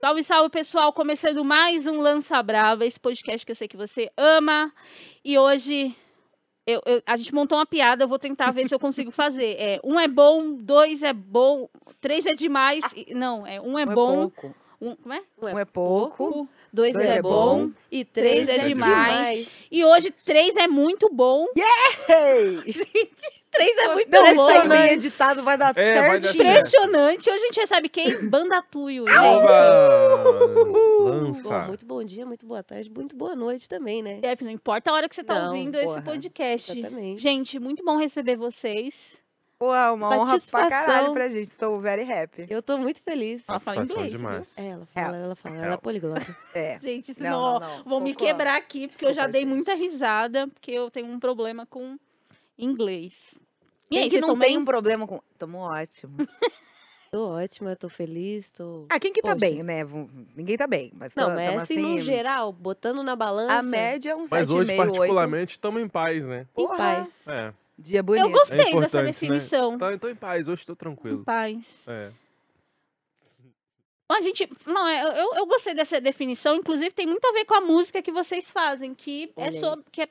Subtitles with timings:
[0.00, 0.92] Salve, salve, pessoal!
[0.92, 4.72] Começando mais um Lança Brava, esse podcast que eu sei que você ama.
[5.24, 5.94] E hoje
[6.66, 9.56] eu- eu- a gente montou uma piada, eu vou tentar ver se eu consigo fazer.
[9.58, 11.68] É, um é bom, dois é bom,
[12.00, 12.84] três é demais.
[12.94, 14.30] e- Não, é um é Um bom.
[14.30, 14.54] pouco.
[14.80, 15.22] um, como é?
[15.42, 16.48] Um é pouco.
[16.72, 17.66] Dois, Dois é, é bom.
[17.66, 19.48] bom, E três é, é demais.
[19.72, 21.46] E hoje três é muito bom.
[21.56, 22.62] Ei!
[22.70, 26.44] Gente, três é muito Não, aí bem editado vai dar É, vai dar certinho.
[26.44, 26.58] certo.
[26.58, 27.30] Impressionante.
[27.30, 28.08] Hoje a gente recebe quem?
[28.28, 29.18] Banda Tuyo, gente.
[29.18, 30.48] Oba!
[31.04, 31.42] Lança.
[31.60, 34.20] Bom, muito bom dia, muito boa tarde, muito boa noite também, né?
[34.20, 36.02] Deve, não importa a hora que você tá Não, ouvindo esse porra.
[36.02, 36.78] podcast.
[36.78, 37.20] Exatamente.
[37.20, 38.94] Gente, muito bom receber vocês.
[39.58, 41.48] Pô, é uma honra pra caralho pra gente.
[41.48, 42.46] Estou very happy.
[42.48, 43.42] Eu tô muito feliz.
[43.48, 44.56] Ela fala inglês, demais.
[44.56, 46.36] É, ela fala, ela fala, ela é poliglota.
[46.54, 46.78] É.
[46.80, 47.84] Gente, Não, senão, não, ó, não.
[47.84, 48.26] vou me Focou.
[48.28, 49.50] quebrar aqui, porque eu já dei gente.
[49.52, 51.98] muita risada, porque eu tenho um problema com
[52.58, 53.14] inglês.
[53.90, 55.20] E Quem aí, que não tem um problema com...
[55.38, 56.16] Tamo ótimo.
[57.10, 58.84] Tô ótima, tô feliz, tô...
[58.90, 59.40] Ah, quem que tá Poxa.
[59.40, 59.82] bem, né?
[60.36, 60.92] Ninguém tá bem.
[60.94, 64.26] Mas Não, tô- mas tamo assim, no geral, botando na balança, A média é um
[64.30, 64.76] Mas 7,5, hoje, 8.
[64.76, 66.42] particularmente, estamos em paz, né?
[66.42, 66.76] em Porra.
[66.76, 67.08] paz.
[67.26, 67.54] É.
[67.78, 68.24] Dia bonito.
[68.26, 69.02] Eu gostei dessa importante, né?
[69.04, 69.78] definição.
[69.78, 71.24] Tá, tô em paz, hoje tô Em tranquilo.
[71.24, 71.82] paz.
[71.86, 72.12] É.
[74.10, 77.54] A gente, não, é, eu, eu gostei dessa definição, inclusive tem muito a ver com
[77.54, 80.08] a música que vocês fazem, que é Olha sobre que, é,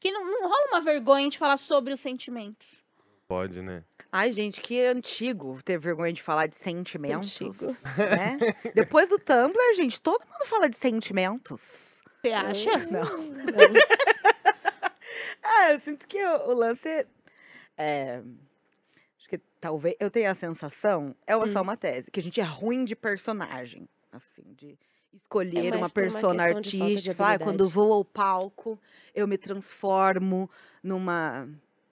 [0.00, 2.84] que não, não rola uma vergonha de falar sobre os sentimentos.
[3.28, 3.82] Pode, né?
[4.12, 7.40] Ai, gente, que antigo ter vergonha de falar de sentimentos.
[7.42, 7.66] Antigo.
[7.98, 8.38] Né?
[8.74, 11.62] Depois do Tumblr, gente, todo mundo fala de sentimentos.
[12.22, 12.78] Você acha?
[12.86, 13.02] Não.
[13.02, 13.06] Não.
[15.42, 17.06] Ah, eu sinto que o, o lance.
[17.76, 18.20] É,
[19.18, 19.94] acho que talvez.
[20.00, 21.62] Eu tenho a sensação, é uma- só Hum.
[21.62, 23.88] uma tese, que a gente é ruim de personagem.
[24.12, 24.76] Assim, de
[25.14, 27.14] escolher mais uma uma persona de artística.
[27.14, 28.78] falar, "Ah, quando eu habilidade." vou ao palco,
[29.14, 30.50] eu me transformo
[30.82, 31.48] numa.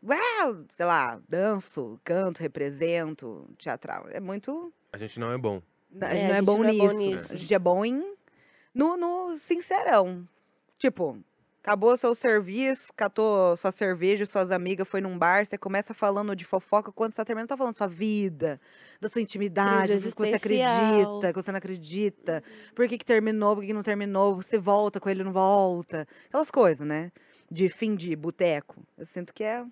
[0.07, 4.07] Uau, sei lá, danço, canto, represento, teatral.
[4.11, 4.73] É muito.
[4.93, 5.63] A gente não é bom.
[6.01, 6.97] A É, gente a não é gente bom não é bom nisso.
[6.97, 7.33] nisso.
[7.33, 8.15] A gente é bom em.
[8.75, 10.29] No, no sincerão.
[10.79, 11.19] Tipo,
[11.65, 16.45] acabou seu serviço, catou sua cerveja, suas amigas, foi num bar, você começa falando de
[16.45, 18.61] fofoca, quando você tá terminando, tá falando sua vida,
[19.01, 22.45] da sua intimidade, coisas que você acredita, que você não acredita.
[22.75, 26.07] Por que, que terminou, por que, que não terminou, você volta com ele, não volta.
[26.29, 27.11] Aquelas coisas, né?
[27.51, 28.83] De fim de boteco.
[28.99, 29.65] Eu sinto que é.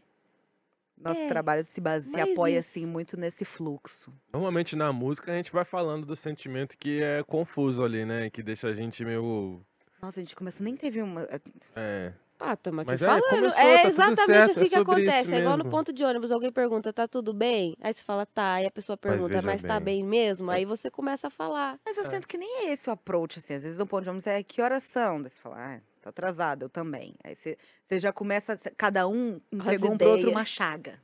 [0.96, 4.10] Nosso É, trabalho se baseia, apoia, isso- assim, muito nesse fluxo.
[4.32, 8.30] Normalmente na música a gente vai falando do sentimento que é confuso ali, né?
[8.30, 9.60] Que deixa a gente meio.
[10.02, 11.28] Nossa, a gente começou, nem teve uma.
[11.76, 12.12] É.
[12.40, 13.22] Ah, estamos aqui Mas é, falando.
[13.30, 15.32] começou, é tá tudo exatamente certo, assim é que acontece.
[15.34, 17.76] É igual no ponto de ônibus, alguém pergunta, tá tudo bem?
[17.80, 18.60] Aí você fala, tá.
[18.60, 20.00] E a pessoa pergunta, veja mas tá bem.
[20.00, 20.50] bem mesmo?
[20.50, 20.56] É.
[20.56, 21.78] Aí você começa a falar.
[21.86, 22.10] Mas eu É.
[22.10, 23.54] sinto que nem é esse o approach, assim.
[23.54, 25.22] Às vezes o ponto de ônibus é que horas são?
[25.22, 27.14] Daí você fala, ah, tá atrasado, eu também.
[27.22, 30.98] Aí você, você já começa, cada um entregou um pro outro uma chaga.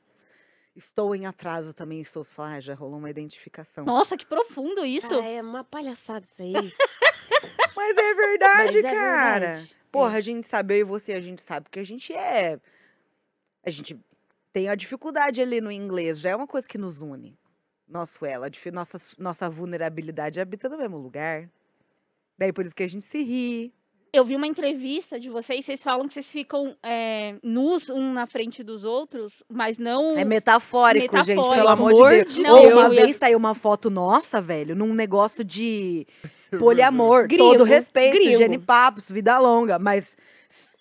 [0.74, 2.24] Estou em atraso também, estou.
[2.24, 3.84] Você fala, ah, já rolou uma identificação.
[3.84, 5.14] Nossa, que profundo isso.
[5.14, 6.52] Ah, é uma palhaçada isso aí.
[7.78, 9.38] Mas é verdade, Mas é cara.
[9.38, 9.78] verdade.
[9.92, 12.58] Porra, a gente sabe, eu e você, a gente sabe que a gente é.
[13.64, 13.96] A gente
[14.52, 17.38] tem a dificuldade ali no inglês, já é uma coisa que nos une.
[17.86, 21.48] Nosso ela, nossa, nossa vulnerabilidade habita no mesmo lugar.
[22.36, 23.72] Daí por isso que a gente se ri.
[24.12, 28.26] Eu vi uma entrevista de vocês, vocês falam que vocês ficam é, nus um na
[28.26, 30.16] frente dos outros, mas não.
[30.16, 31.54] É metafórico, gente, Metafórico.
[31.56, 32.34] pelo amor Amor de Deus.
[32.34, 33.02] de Ou uma Deus.
[33.02, 36.06] vez saiu uma foto nossa, velho, num negócio de
[36.58, 37.28] poliamor.
[37.28, 38.38] Todo respeito, gringo.
[38.38, 39.78] Jenny Papos, vida longa.
[39.78, 40.16] Mas,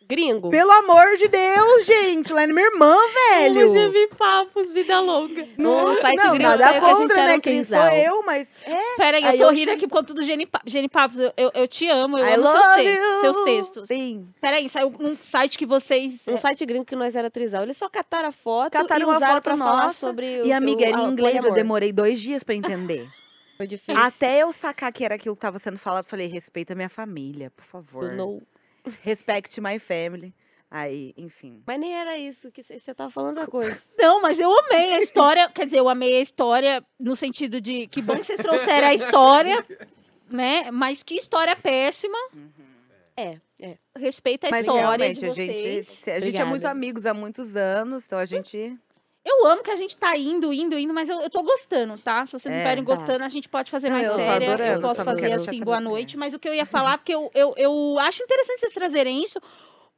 [0.07, 0.49] Gringo.
[0.49, 2.95] pelo amor de Deus, gente, lá é minha irmã,
[3.29, 3.61] velho.
[3.61, 5.47] Eu já vi papos, vida longa.
[5.57, 7.37] No site não, gringo nada saiu que a gente contra, era né?
[7.37, 8.95] um Quem sou eu, mas é.
[8.97, 11.19] Pera aí, eu tô eu rindo aqui por conta do Geni, Pa- Geni Papos.
[11.19, 13.21] Eu, eu, eu te amo, eu I amo seus, te- you.
[13.21, 13.87] seus textos.
[13.87, 14.27] Sim.
[14.39, 16.19] Pera aí, saiu num site que vocês.
[16.27, 17.63] Um site gringo que nós era trisal.
[17.63, 20.45] Eles só cataram a foto Cataram e uma usaram foto pra falar nossa, sobre o
[20.45, 23.05] E, amiga, o, era em a- inglês, eu demorei dois dias pra entender.
[23.57, 23.99] Foi difícil.
[24.01, 27.51] Até eu sacar que era aquilo que tava sendo falado, eu falei, respeita minha família,
[27.55, 28.09] por favor.
[28.09, 28.41] Do no.
[29.03, 30.33] Respect my family.
[30.69, 31.63] Aí, enfim.
[31.65, 33.81] Mas nem era isso, que você tava falando da coisa.
[33.97, 35.49] Não, mas eu amei a história.
[35.49, 38.93] quer dizer, eu amei a história no sentido de que bom que vocês trouxeram a
[38.93, 39.65] história,
[40.29, 40.69] né?
[40.71, 42.17] Mas que história péssima.
[43.15, 43.77] É, é.
[43.97, 45.87] Respeita a Mas história realmente, de a vocês.
[45.87, 48.77] gente, a gente é muito amigos há muitos anos, então a gente.
[49.29, 52.25] Eu amo que a gente tá indo, indo, indo, mas eu, eu tô gostando, tá?
[52.25, 52.95] Se vocês não É, estiverem tá.
[52.95, 54.45] gostando, a gente pode fazer mais eu séria.
[54.45, 56.15] Eu adorando posso essa fazer assim, boa noite.
[56.15, 59.41] Mas o que eu ia falar, porque eu, eu, eu acho interessante vocês trazerem isso,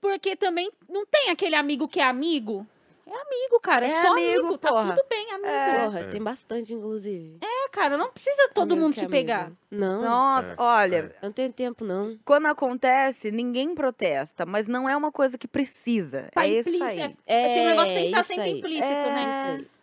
[0.01, 2.65] porque também não tem aquele amigo que é amigo.
[3.11, 3.85] É amigo, cara.
[3.87, 4.57] É, É só amigo, amigo.
[4.57, 5.47] Tá tudo bem, amigo.
[5.47, 5.83] É.
[5.85, 6.07] Porra, É.
[6.09, 7.37] tem bastante, inclusive.
[7.41, 9.51] É, cara, não precisa todo Amigo mundo se é pegar.
[9.71, 10.99] Não, Nossa, É, olha, é.
[10.99, 12.17] eu não tenho tempo, não.
[12.23, 16.29] quando acontece, ninguém protesta, mas não é uma coisa que precisa.
[16.33, 17.17] Tá é isso implícito, aí.
[17.25, 18.57] É, Tem um negócio que tem que estar isso sempre aí.
[18.59, 19.13] implícito, É.
[19.13, 19.21] né?
[19.21, 19.79] Isso aí.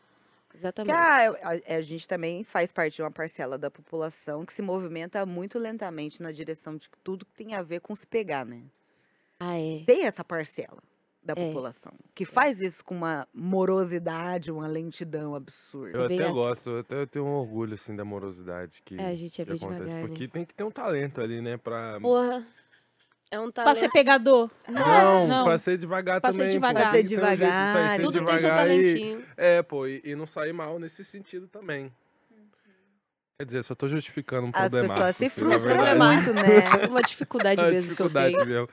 [0.58, 0.96] Exatamente.
[0.96, 1.36] ah,
[1.68, 5.58] a, a gente também faz parte de uma parcela da população que se movimenta muito
[5.58, 8.62] lentamente na direção de tudo que tem a ver com se pegar, né?
[9.38, 9.82] Ah, é.
[9.84, 10.78] Tem essa parcela
[11.26, 11.46] da É.
[11.48, 15.98] população que faz isso com uma morosidade, uma lentidão absurda.
[15.98, 19.14] Eu bem até gosto, eu até tenho um orgulho, assim, da morosidade que, É, a
[19.14, 19.80] gente é que bem acontece.
[19.84, 20.06] devagar, né?
[20.08, 21.98] Porque tem que ter um talento ali, né, pra...
[22.00, 22.46] Porra.
[23.28, 23.80] É um Pra talento.
[23.80, 24.48] ser pegador.
[24.68, 25.44] Não, não.
[25.44, 26.48] pra ser devagar Pra ser também.
[26.48, 26.82] pô, devagar.
[26.82, 29.24] Pra ser ter um sair devagar, Tudo tem seu devagar e- talentinho.
[29.36, 31.92] É, pô, e, e não sair mal nesse sentido também.
[33.38, 34.94] Quer dizer, só tô justificando um As problema.
[34.94, 36.86] pessoas se na frustram muito, né?
[36.88, 38.54] Uma dificuldade É mesmo dificuldade que eu tenho.
[38.60, 38.68] mesmo.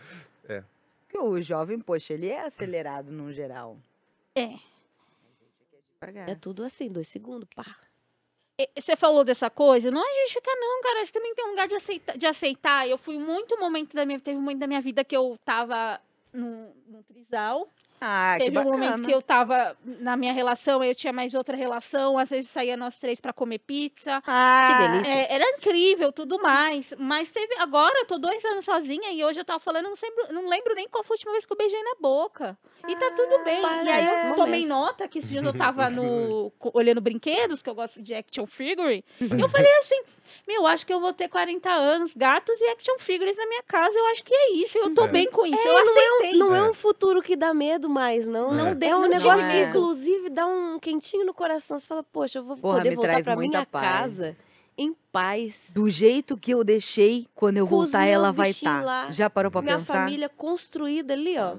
[1.14, 3.78] Porque o jovem, poxa, ele é acelerado no geral.
[4.34, 4.56] É.
[6.02, 6.28] Devagar.
[6.28, 7.78] É tudo assim, dois segundos, pá.
[8.76, 11.02] Você falou dessa coisa, não é justificar, não, cara.
[11.02, 12.88] Acho que também tem um lugar de aceitar, de aceitar.
[12.88, 16.02] Eu fui muito momento da minha teve um momento da minha vida que eu tava
[16.32, 17.70] no, no trisal.
[18.06, 22.18] Ah, teve um momento que eu tava na minha relação, eu tinha mais outra relação.
[22.18, 24.22] Às vezes saía nós três pra comer pizza.
[24.28, 25.12] Ah, Que delícia.
[25.14, 26.94] É, era incrível, tudo mais.
[26.98, 27.56] Mas teve.
[27.60, 30.76] Agora eu tô dois anos sozinha e hoje eu tava falando, não, lembro, não lembro
[30.76, 32.58] nem qual foi a última vez que eu beijei na boca.
[32.88, 33.62] E tá tudo bem.
[33.62, 37.76] E aí eu tomei nota que esse dia eu tava no, olhando brinquedos, que eu
[37.76, 39.06] gosto de action figure.
[39.22, 40.02] E eu falei assim:
[40.46, 43.98] Meu, acho que eu vou ter 40 anos, gatos e action figures na minha casa.
[43.98, 44.78] Eu acho que é isso.
[44.78, 45.08] Eu tô É.
[45.08, 45.66] bem com isso.
[45.66, 46.34] É, eu aceitei.
[46.34, 46.60] Não é.
[46.60, 46.64] É.
[46.64, 48.52] um futuro que dá medo mais, não.
[48.54, 51.78] Não É, deu- um não negócio que, inclusive, dá um quentinho no coração.
[51.80, 53.88] Você fala, poxa, eu vou Porra, poder voltar pra minha paz.
[53.88, 54.38] casa
[54.78, 55.62] em paz.
[55.70, 58.84] Do jeito que eu deixei, quando eu voltar, ela vai estar.
[58.84, 59.12] lá.
[59.12, 59.94] Já parou pra minha pensar?
[59.94, 61.56] família construída ali, ó.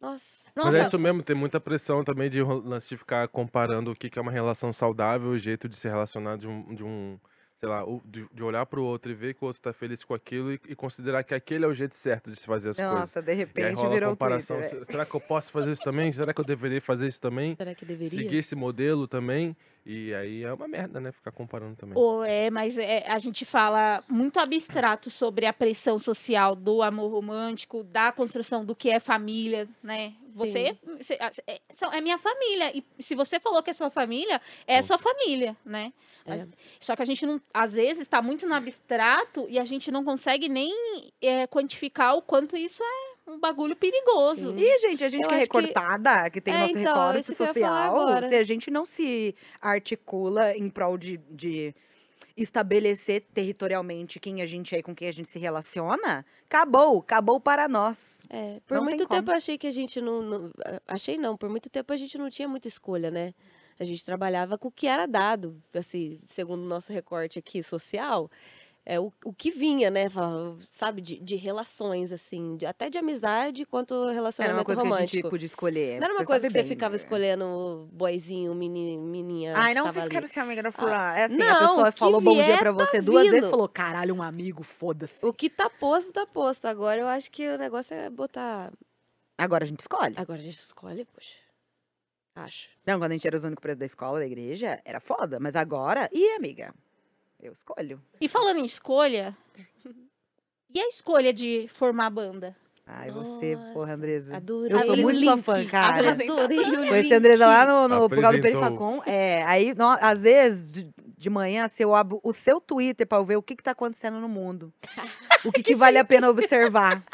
[0.00, 0.24] Nossa.
[0.54, 4.10] Mas Nossa, é isso mesmo, tem muita pressão também de de ficar comparando o que
[4.10, 7.16] que é uma relação saudável, o jeito de se relacionar de um, de um
[7.58, 10.04] sei lá, o- de, de olhar pro outro e ver que o outro tá feliz
[10.04, 12.76] com aquilo e, e considerar que aquele é o jeito certo de se fazer as
[12.76, 12.94] coisas.
[12.94, 14.56] Nossa, de repente virou o comparação.
[14.58, 14.78] Twitter.
[14.82, 14.84] é.
[14.84, 16.12] se- Será que eu posso fazer isso também?
[16.12, 17.54] Será que eu deveria fazer isso também?
[17.56, 18.18] Será que deveria?
[18.22, 19.56] Seguir esse modelo também?
[19.90, 21.10] E aí é uma merda, né?
[21.10, 21.96] Ficar comparando também.
[21.96, 27.10] Ou é, mas é, a gente fala muito abstrato sobre a pressão social do amor
[27.10, 30.12] romântico, da construção do que é família, né?
[30.34, 32.70] Você, você- é, são- é minha família.
[32.76, 35.90] E se você falou que é sua família, é sua família, né?
[36.26, 36.46] É.
[36.78, 40.04] Só que a gente não, às vezes, está muito no abstrato e a gente não
[40.04, 40.70] consegue nem
[41.22, 44.52] é, quantificar o quanto isso é um bagulho perigoso.
[44.52, 44.58] Sim.
[44.58, 46.94] E, gente, a gente Eu que é acho que- recortada, que, tem É, nosso então,
[47.08, 51.74] recorte social, se a gente não se articula em prol de, de
[52.36, 57.40] estabelecer territorialmente quem a gente é e com quem a gente se relaciona, acabou, acabou
[57.40, 58.20] para nós.
[58.30, 59.20] É, por Não tem muito como.
[59.20, 60.50] tempo eu achei que a gente não, não-
[60.86, 63.34] Achei não, por muito tempo a gente não tinha muita escolha, né?
[63.80, 68.28] A gente trabalhava com o que era dado, assim, segundo o nosso recorte aqui social,
[68.90, 70.06] é o, o que vinha, né?
[70.70, 74.86] Sabe, de, de relações, assim, de- até de amizade quanto Era uma relacionamento coisa que
[74.88, 75.16] a romântico.
[75.18, 76.00] gente podia escolher.
[76.00, 76.96] Não era uma coisa que sabe você bem, ficava né?
[76.96, 79.52] escolhendo boyzinho, meni, meninha.
[79.54, 81.18] Ai, não, vocês querem ser amiga da fulana.
[81.18, 83.40] É assim, a não, pessoa o que falou bom dia pra tá você duas vezes
[83.42, 83.50] vindo.
[83.50, 85.18] falou, caralho, um amigo, foda-se.
[85.22, 86.64] O que tá posto, tá posto.
[86.64, 88.72] Agora eu acho que o negócio é botar.
[89.36, 90.14] Agora a gente escolhe.
[90.16, 91.34] Agora a gente escolhe, poxa.
[92.34, 92.68] Acho.
[92.86, 95.38] Não, quando a gente era os únicos pretos da escola, da igreja, era foda.
[95.38, 96.72] Mas agora, ih, amiga,
[97.40, 98.00] eu escolho.
[98.20, 99.36] E falando em escolha,
[100.72, 102.56] e a escolha de formar banda?
[102.90, 104.34] Ai, você, porra, Andresa.
[104.36, 104.74] Adorei.
[104.74, 106.10] Eu sou muito sua link, fã, cara.
[106.12, 107.68] Adorei o Conheci a Andresa lá link.
[107.68, 108.42] no, no causa do.
[108.42, 109.02] Perifacom.
[109.04, 110.88] É, aí, no- às vezes, de,
[111.18, 113.72] de manhã, se eu abro o seu Twitter pra eu ver o que, que tá
[113.72, 114.72] acontecendo no mundo.
[115.44, 117.04] O que, que vale a pena observar.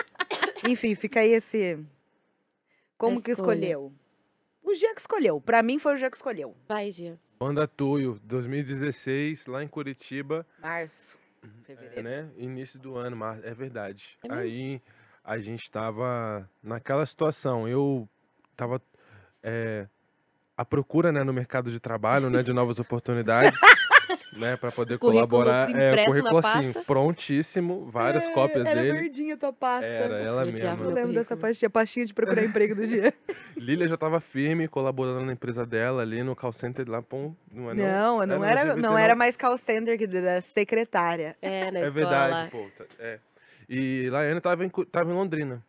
[0.67, 1.79] Enfim, fica aí esse.
[2.97, 3.53] Como que escolha.
[3.57, 3.93] escolheu?
[4.63, 5.41] O Gia que escolheu.
[5.43, 6.57] Pra mim foi o Gia que escolheu.
[6.67, 7.19] Vai, Gia.
[7.45, 10.47] Banda Tuyo, 2016, lá em Curitiba.
[10.63, 11.19] Março.
[11.43, 12.03] É, Fevereiro.
[12.03, 12.31] né?
[12.39, 14.03] Início do ano, mas é verdade.
[14.25, 14.33] É?
[14.33, 14.81] Aí
[15.23, 17.69] a gente tava naquela situação.
[17.69, 18.09] Eu
[18.57, 18.81] tava
[19.43, 19.87] é,
[20.57, 23.61] à procura, né, no mercado de trabalho, né, de novas oportunidades,
[24.33, 25.71] né, para poder Currículo colaborar.
[25.71, 28.99] É, o currículo assim, prontíssimo, várias cópias É, era dele.
[29.01, 29.87] verdinha a tua pasta.
[29.87, 30.77] Era ela mesma.
[30.85, 33.13] Eu lembro dessa pastinha, pastinha de procurar emprego do Gia.
[33.57, 37.71] Lília já tava firme, colaborando na empresa dela ali no call center lá, pum, não
[37.71, 41.37] é Não, não, no era, GVT, não era mais call center que era secretária.
[41.41, 42.67] É, na É escola verdade, pô.
[42.77, 43.19] tá- É.
[43.69, 45.63] E Laiane tava em, tava em Londrina.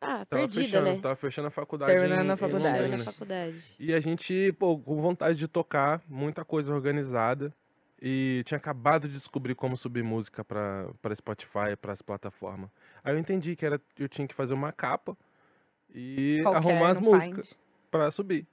[0.00, 1.00] Ah, Tava perdida, fechando, né?
[1.02, 1.92] Tava fechando a faculdade.
[1.92, 2.78] Terminando em- a faculdade.
[2.82, 2.96] Londrina.
[2.98, 3.74] na faculdade.
[3.78, 7.52] E a gente, pô, com vontade de tocar, muita coisa organizada.
[8.00, 12.70] E tinha acabado de descobrir como subir música pra, pra Spotify, pras plataformas.
[13.02, 15.16] Aí eu entendi que era, eu tinha que fazer uma capa
[15.92, 17.58] e Qualquer, arrumar as músicas Find.
[17.90, 18.46] pra subir.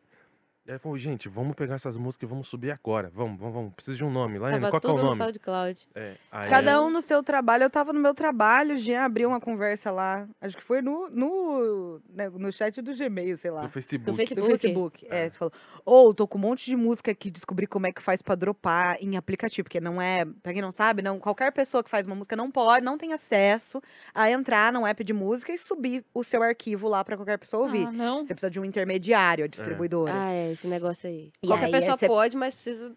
[0.68, 3.12] E aí falou, gente, vamos pegar essas músicas e vamos subir agora.
[3.14, 3.74] Vamos, vamos, vamos.
[3.76, 4.40] Precisa de um nome.
[4.40, 5.18] Tava qual que é o tudo no nome?
[5.24, 5.88] SoundCloud.
[5.94, 7.66] É, aí- Cada um no seu trabalho.
[7.66, 10.28] Eu tava no meu trabalho, o Jean abriu uma conversa lá.
[10.42, 13.62] Acho que foi no, no, né, no chat do Gmail, sei lá.
[13.62, 14.10] Do Facebook.
[14.10, 14.42] No Facebook.
[14.42, 15.08] Do Facebook.
[15.12, 15.30] É, É.
[15.30, 15.54] você falou.
[15.86, 18.98] Ou tô com um monte de música aqui, descobri como é que faz pra dropar
[19.00, 19.66] em aplicativo.
[19.66, 20.26] Porque não é.
[20.42, 23.14] Pra quem não sabe, não, qualquer pessoa que faz uma música não pode, não tem
[23.14, 23.80] acesso
[24.16, 27.66] a entrar num app de música e subir o seu arquivo lá pra qualquer pessoa
[27.68, 27.86] ouvir.
[27.86, 28.26] Ah, não.
[28.26, 30.12] Você precisa de um intermediário, a distribuidora.
[30.12, 31.32] Ah, é, esse negócio aí.
[31.44, 32.96] E Qualquer aí, pessoa você- pode, mas precisa.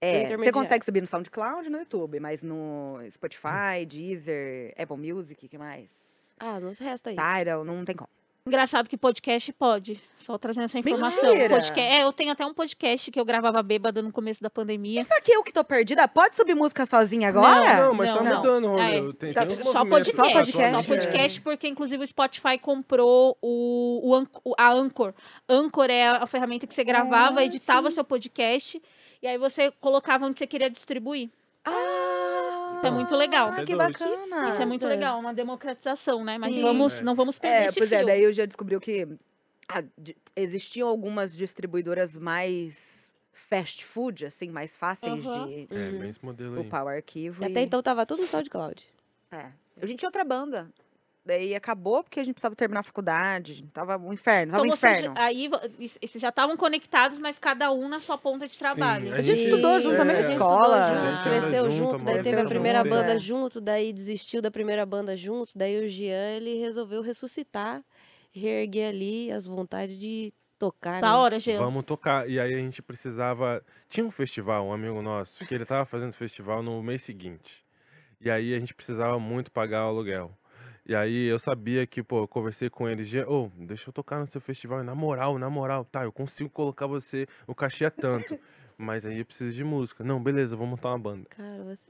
[0.00, 5.48] É, você consegue subir no SoundCloud e no YouTube, mas no Spotify, Deezer, Apple Music,
[5.48, 5.90] que mais?
[6.38, 7.16] Ah, nos resta aí.
[7.16, 8.10] Tidal, não tem como.
[8.46, 10.00] Engraçado que podcast pode.
[10.18, 11.36] Só trazendo essa informação.
[11.36, 15.00] Podcast, é, eu tenho até um podcast que eu gravava bêbada no começo da pandemia.
[15.00, 17.86] Isso aqui eu que tô perdida, pode subir música sozinha agora?
[17.86, 18.36] Não, mas tá Não, não.
[18.36, 18.98] mudando, Ah, é.
[18.98, 19.12] Romeu.
[19.14, 20.82] Tem, Tá, tem Só podcast, só podcast, só é.
[20.84, 25.12] podcast, porque inclusive o Spotify comprou o, o, a Anchor.
[25.48, 27.96] Anchor é a ferramenta que você gravava, Ah, editava sim.
[27.96, 28.80] seu podcast
[29.20, 31.28] e aí você colocava onde você queria distribuir.
[31.64, 32.05] Ah,
[32.86, 33.48] é muito legal.
[33.52, 33.92] que Isso é doido.
[33.92, 34.48] bacana.
[34.48, 36.38] Isso é muito Ah, legal, uma democratização, né?
[36.38, 36.62] Mas Sim.
[36.62, 37.02] vamos, É.
[37.02, 38.06] não vamos perder É, esse pois é, fio.
[38.06, 39.06] daí eu já descobriu que
[39.68, 45.46] ah, de- existiam algumas distribuidoras mais fast food, assim, mais fáceis Aham.
[45.46, 45.98] de É, Uhum.
[45.98, 46.66] bem esse modelo aí.
[46.66, 47.44] upar o arquivo.
[47.44, 48.84] Até e- então tava tudo no SoundCloud.
[49.30, 49.46] É.
[49.80, 50.68] A gente tinha outra banda.
[51.26, 53.64] Daí acabou porque a gente precisava terminar a faculdade.
[53.74, 55.14] Tava um inferno, tava Então um vocês, inferno.
[55.18, 59.12] aí vo- vocês já estavam conectados, mas cada um na sua ponta de trabalho.
[59.12, 60.80] a A gente estudou junto é, na mesma a gente escola.
[60.80, 61.22] estudou junto, É.
[61.40, 63.18] cresceu Junto, junto, daí teve a primeira junto, banda é.
[63.18, 67.82] junto, daí desistiu da primeira banda junto, daí o Jean, ele resolveu ressuscitar,
[68.32, 71.16] reerguer ali as vontades de tocar, Da né?
[71.18, 71.58] hora, Jean.
[71.58, 72.28] Vamos tocar.
[72.30, 73.62] E aí a gente precisava.
[73.88, 77.64] Tinha um festival, um amigo nosso, que ele tava fazendo festival no mês seguinte.
[78.20, 80.30] E aí a gente precisava muito pagar o aluguel.
[80.88, 84.20] E aí eu sabia que, pô, eu conversei com ele, "Jean, ô, deixa eu tocar
[84.20, 87.90] no seu festival, na moral, na moral, tá, eu consigo colocar você, o cachê é
[87.90, 88.38] tanto.
[88.78, 90.04] Mas aí eu preciso de música.
[90.04, 91.26] Não, beleza, vou montar uma banda.
[91.30, 91.86] Cara, você...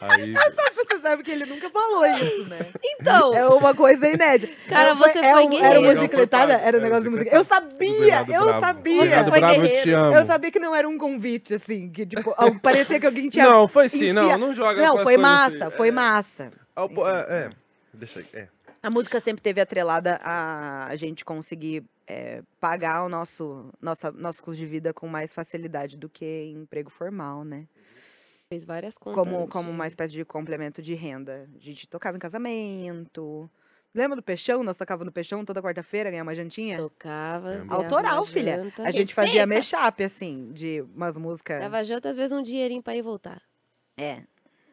[0.00, 0.32] Aí.
[0.90, 2.58] Você sabe que ele nunca falou isso, né?
[2.84, 4.52] Então, É uma coisa inédita.
[4.68, 5.84] Cara, É, você é foi um- guerreiro.
[5.86, 6.58] Era musicletada?
[6.58, 7.36] foi Era um negócio de é, música.
[7.36, 8.60] Eu sabia, eu Bravo.
[8.60, 9.00] sabia.
[9.02, 9.98] Bernardo foi Bravo, eu te guerreiro.
[10.00, 10.14] amo.
[10.16, 13.44] Eu sabia que não era um convite, assim, que tipo, parecia que alguém tinha.
[13.46, 15.76] Não, foi sim, não, enfia- não joga Não, com as foi massa, assim.
[15.76, 16.52] foi É, massa.
[16.94, 17.50] pô, É, é,
[17.94, 18.48] deixa aí, é.
[18.82, 24.42] A música sempre teve atrelada a a gente conseguir é, pagar o nosso, nossa, nosso
[24.42, 27.64] custo de vida com mais facilidade do que emprego formal, né?
[28.50, 29.14] Fez várias contas.
[29.14, 31.48] Como, como uma espécie de complemento de renda.
[31.54, 33.48] A gente tocava em casamento.
[33.94, 34.62] Lembra do Peixão?
[34.64, 36.76] Nós tocava no Peixão toda quarta-feira, ganhar uma jantinha?
[36.76, 37.52] Tocava.
[37.52, 38.60] Ganhava Autoral, filha.
[38.60, 38.82] janta.
[38.82, 39.76] A gente fazia Respeita.
[39.78, 41.60] mashup, assim, de umas músicas.
[41.60, 43.40] Dava janta, às vezes um dinheirinho pra ir voltar.
[43.96, 44.22] É.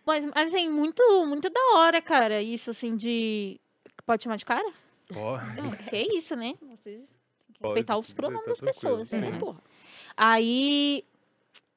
[0.06, 3.60] Mas, assim, muito, muito da hora, cara, isso, assim, de...
[4.06, 4.72] Pode chamar de cara?
[5.16, 6.56] Ó, Não, que isso, né?
[6.62, 7.08] Vocês têm
[7.54, 9.38] que Pode, respeitar os tá pronomes das pessoas, né?
[9.40, 9.62] Porra.
[10.16, 11.04] Aí,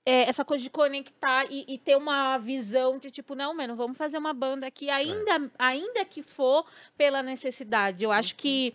[0.04, 3.96] é, essa coisa de conectar e, e ter uma visão de tipo, não, mano, vamos
[3.96, 6.64] fazer uma banda aqui, ainda, ainda que for
[6.96, 8.02] pela necessidade.
[8.04, 8.74] Eu acho que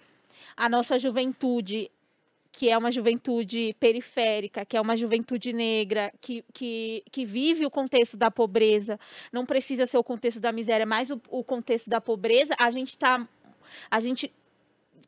[0.55, 1.91] a nossa juventude,
[2.51, 7.71] que é uma juventude periférica, que é uma juventude negra, que, que, que vive o
[7.71, 8.99] contexto da pobreza,
[9.31, 12.95] não precisa ser o contexto da miséria, mas o, o contexto da pobreza, a gente
[12.95, 13.27] tá.
[13.89, 14.31] A gente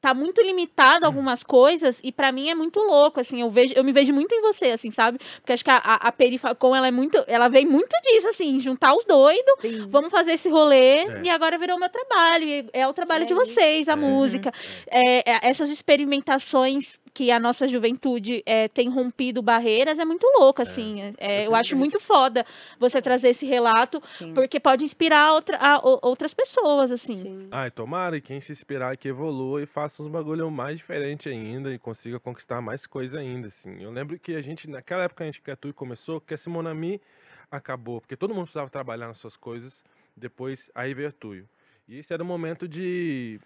[0.01, 3.73] tá muito limitado a algumas coisas e pra mim é muito louco, assim, eu vejo,
[3.75, 5.19] eu me vejo muito em você, assim, sabe?
[5.37, 8.93] Porque acho que a, a, Perifacom, ela é muito, ela vem muito disso, assim, juntar
[8.95, 9.55] os doidos,
[9.89, 11.21] vamos fazer esse rolê É.
[11.23, 13.95] e agora virou meu trabalho, é o trabalho É de vocês, a É.
[13.95, 14.51] música,
[14.89, 20.61] É, é, essas experimentações que a nossa juventude é, tem rompido barreiras é muito louco,
[20.61, 22.45] assim, é, é, eu acho muito foda
[22.79, 24.35] você trazer esse relato, Sim.
[24.35, 27.19] porque pode inspirar outra, a- o- outras pessoas, assim.
[27.23, 27.47] Sim.
[27.49, 31.73] Ai, tomara e quem se inspirar que evolua e faça uns bagulho mais diferente ainda
[31.73, 33.81] e consiga conquistar mais coisa ainda, assim.
[33.81, 36.37] Eu lembro que a gente, naquela época a gente que a Tui começou, que a
[36.37, 37.01] Simonami
[37.49, 39.73] acabou, porque todo mundo precisava trabalhar nas suas coisas,
[40.15, 41.49] depois aí veio a Tuyo.
[41.89, 43.39] E esse era o momento de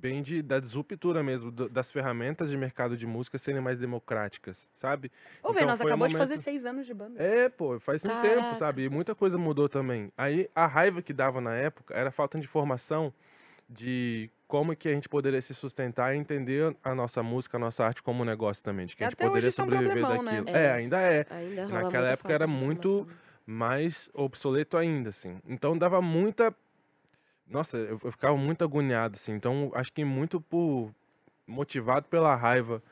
[0.00, 4.56] bem de da disruptura mesmo do- das ferramentas de mercado de música serem mais democráticas,
[4.80, 5.10] sabe?
[5.42, 7.22] Ô, Então, nós foi um acabou de fazer momento- seis anos de banda.
[7.22, 8.56] É, pô, faz um tempo, Caraca.
[8.56, 8.84] sabe?
[8.84, 10.12] E muita coisa mudou também.
[10.16, 13.12] Aí a raiva que dava na época era a falta de informação
[13.68, 17.84] de como que a gente poderia se sustentar e entender a nossa música, a nossa
[17.84, 20.02] arte como um negócio também, de que a gente Até poderia um sobreviver né?
[20.02, 20.48] daquilo.
[20.56, 20.64] É.
[20.66, 21.26] É, ainda é.
[21.30, 23.08] Ainda Naquela época era muito
[23.46, 25.38] mais obsoleto ainda, assim.
[25.48, 26.54] Então dava muita.
[27.46, 29.32] Nossa, eu, eu ficava muito agoniado, assim.
[29.32, 30.90] Então acho que muito por.
[31.46, 32.82] motivado pela raiva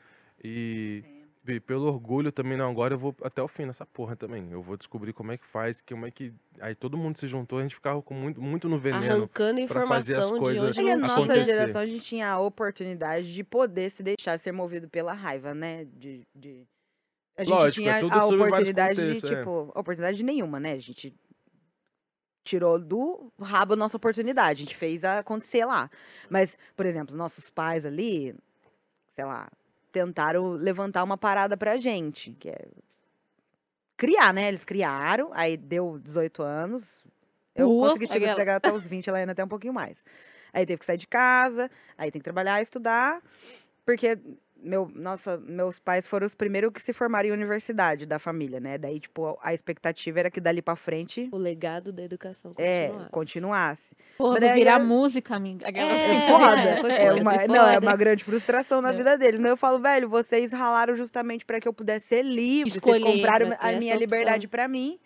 [0.43, 1.03] e
[1.43, 4.49] Bi, pelo orgulho também, não, agora eu vou até o fim nessa porra também.
[4.49, 6.33] Eu vou descobrir como é que faz, como é que.
[6.61, 9.05] Aí todo mundo se juntou, a gente ficava com muito, muito no veneno.
[9.05, 11.45] Arrancando pra fazer as informação de onde E a não nossa acontecer.
[11.45, 15.85] geração, a gente tinha a oportunidade de poder se deixar ser movido pela raiva, né?
[15.97, 16.65] De, de...
[17.35, 19.35] A gente Lógico, é tinha tudo a oportunidade de, contextos, é.
[19.35, 20.73] tipo, oportunidade nenhuma, né?
[20.73, 21.13] A gente
[22.43, 25.89] tirou do rabo a nossa oportunidade, a gente fez acontecer lá.
[26.29, 28.35] Mas, por exemplo, nossos pais ali,
[29.13, 29.49] sei lá,
[29.91, 32.67] tentaram levantar uma parada pra gente, que é
[33.95, 34.47] criar, né?
[34.47, 37.03] Eles criaram, aí deu 18 anos.
[37.55, 40.03] Eu Rua, consegui chegar, chegar até os 20, ela ainda até um pouquinho mais.
[40.51, 43.21] Aí teve que sair de casa, aí tem que trabalhar, estudar,
[43.85, 44.17] porque
[44.63, 48.77] meu, nossa, meus pais foram os primeiros que se formaram em universidade da família, né?
[48.77, 53.09] Daí, tipo, a expectativa era que dali pra frente O legado da educação é, continuasse.
[53.11, 53.95] continuasse.
[54.17, 55.67] Porra, Mas vou daí virar eu- música, amiga.
[55.67, 56.55] Aquelas- É, É foda.
[56.81, 57.85] foi É foda, uma, foi não, é foda.
[57.87, 58.97] uma grande frustração na É.
[58.97, 59.39] vida deles.
[59.39, 62.69] Mas eu falo, velho, vocês ralaram justamente para que eu pudesse ser livre.
[62.69, 64.99] Escolher, vocês compraram a minha liberdade para mim.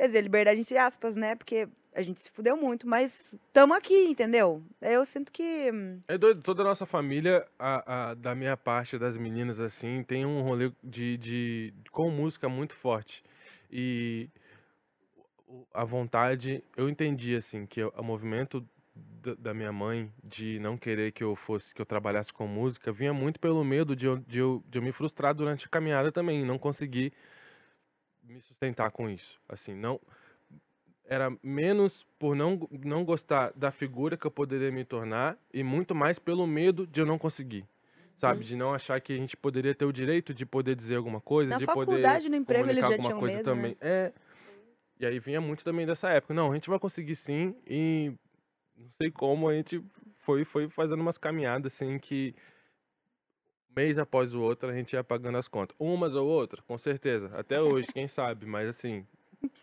[0.00, 1.36] Quer dizer, liberdade entre aspas, né?
[1.36, 4.62] Porque a gente se fudeu muito, mas estamos aqui, entendeu?
[4.80, 5.70] Eu sinto que.
[6.08, 10.24] É doido, toda a nossa família, a, a- da minha parte, das meninas, assim, tem
[10.24, 13.22] um rolê de, de com música muito forte.
[13.70, 14.30] E
[15.74, 18.66] a vontade, eu entendi, assim, que o movimento
[19.38, 23.12] da, minha mãe de não querer que eu fosse, que eu trabalhasse com música, vinha
[23.12, 26.42] muito pelo medo de eu, de eu, de eu me frustrar durante a caminhada também,
[26.42, 27.12] não conseguir
[28.22, 29.40] me sustentar com isso.
[29.48, 30.00] Assim, não
[31.10, 35.92] era menos por não, não gostar da figura que eu poderia me tornar e muito
[35.92, 37.66] mais pelo medo de eu não conseguir.
[38.16, 38.44] Sabe?
[38.44, 41.50] De não achar que a gente poderia ter o direito de poder dizer alguma coisa,
[41.50, 43.70] Na de faculdade, no poder emprego, eles já alguma tinham coisa medo, também.
[43.72, 43.76] né?
[43.80, 44.12] É.
[45.00, 46.34] E aí vinha muito também dessa época.
[46.34, 48.12] Não, a gente vai conseguir sim e
[48.76, 49.82] não sei como a gente
[50.18, 52.34] foi foi fazendo umas caminhadas assim que
[53.74, 55.76] mês após o outro a gente ia pagando as contas.
[55.78, 57.30] Umas ou outra, com certeza.
[57.34, 59.04] Até hoje, quem sabe, mas assim,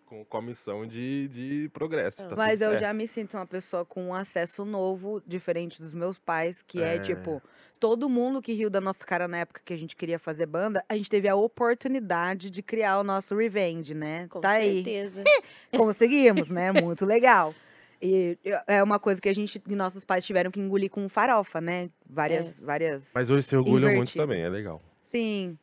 [0.06, 2.28] com, com a missão de, de progresso.
[2.28, 6.18] tá Mas eu já me sinto uma pessoa com um acesso novo, diferente dos meus
[6.18, 7.00] pais, que é, É.
[7.00, 7.42] tipo,
[7.80, 10.84] todo mundo que riu da nossa cara na época que a gente queria fazer banda,
[10.90, 14.28] a gente teve a oportunidade de criar o nosso Revenge, né?
[14.30, 14.84] Com tá aí.
[14.84, 15.24] certeza.
[15.76, 16.72] Conseguimos, né?
[16.72, 17.54] Muito legal.
[18.01, 18.38] E
[18.68, 21.89] é uma coisa que a gente, que nossos pais tiveram que engolir com farofa, né?
[22.08, 23.12] Várias, várias.
[23.13, 24.82] Mas hoje se orgulham muito também, é legal.
[25.10, 25.58] Sim.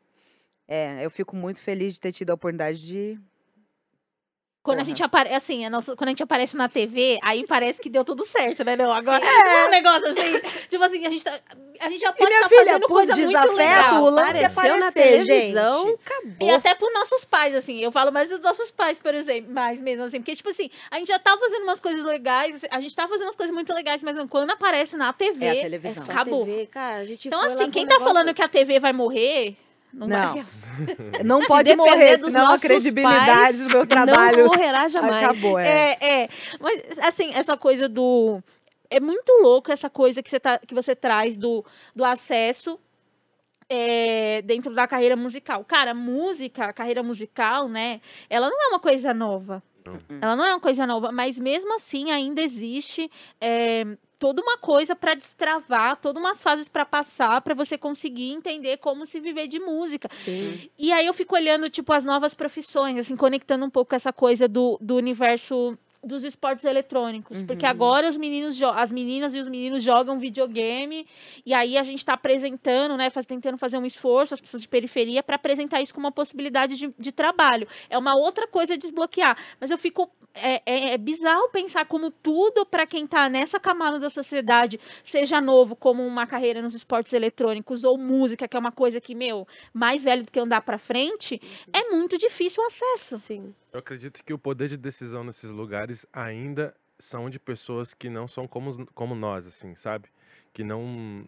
[0.66, 3.20] É, eu fico muito feliz de ter tido a oportunidade de.
[4.64, 7.78] Quando a gente aparece, assim, a nossa, quando a gente aparece na TV, aí parece
[7.82, 8.74] que deu tudo certo, né?
[8.74, 11.38] Não, agora é um negócio assim, tipo assim, a gente, tá,
[11.80, 14.02] a gente já E pode minha estar filha, fazendo coisa muito desafeto, legal.
[14.02, 15.98] o lance é Apareceu na aparecer, televisão, gente.
[16.06, 16.48] acabou.
[16.48, 19.78] E até pros nossos pais, assim, eu falo mais dos nossos pais, por exemplo, mais
[19.82, 22.96] mesmo assim, porque, tipo assim, a gente já tá fazendo umas coisas legais, a gente
[22.96, 26.04] tá fazendo umas coisas muito legais, mas quando aparece na TV, É a É televisão.
[26.04, 26.46] Acabou.
[26.46, 27.02] TV, cara.
[27.02, 29.58] A gente então assim, quem um tá negócio- falando que a TV vai morrer,
[29.94, 30.34] não, Não.
[30.34, 30.46] vai.
[31.24, 35.24] Não Se pode depender morrer, dos senão a credibilidade do meu Não trabalho morrerá jamais.
[35.24, 35.58] acabou.
[35.58, 35.96] É.
[36.00, 36.28] É, é.
[36.60, 38.42] Mas, assim, essa coisa do.
[38.90, 42.78] É muito louco essa coisa que você, tá, que você traz do, do acesso
[43.68, 45.64] é, dentro da carreira musical.
[45.64, 48.00] Cara, música, a carreira musical, né?
[48.28, 49.62] Ela não é uma coisa nova.
[49.86, 50.18] Não.
[50.20, 53.84] Ela não é uma coisa nova, mas mesmo assim ainda existe é,
[54.24, 59.04] toda uma coisa para destravar, todas umas fases para passar, para você conseguir entender como
[59.04, 60.08] se viver de música.
[60.24, 60.70] Sim.
[60.78, 64.14] E aí eu fico olhando, tipo, as novas profissões, assim, conectando um pouco com essa
[64.14, 67.42] coisa do, do universo dos esportes eletrônicos.
[67.42, 67.70] Porque Uhum.
[67.70, 71.06] agora os meninos, as meninas e os meninos jogam videogame,
[71.44, 74.68] e aí a gente está apresentando, né, faz, tentando fazer um esforço, as pessoas de
[74.68, 77.66] periferia, para apresentar isso como uma possibilidade de, de trabalho.
[77.88, 79.36] É uma outra coisa desbloquear.
[79.60, 80.10] Mas eu fico.
[80.36, 85.40] É, é- é bizarro pensar como tudo para quem tá nessa camada da sociedade, seja
[85.40, 89.46] novo, como uma carreira nos esportes eletrônicos ou música, que é uma coisa que, meu,
[89.72, 91.40] mais velho do que andar para frente,
[91.72, 93.16] é muito difícil o acesso.
[93.18, 93.54] Sim.
[93.74, 98.28] Eu acredito que o poder de decisão nesses lugares ainda são de pessoas que não
[98.28, 100.08] são como, como nós, assim, sabe?
[100.52, 101.26] Que não.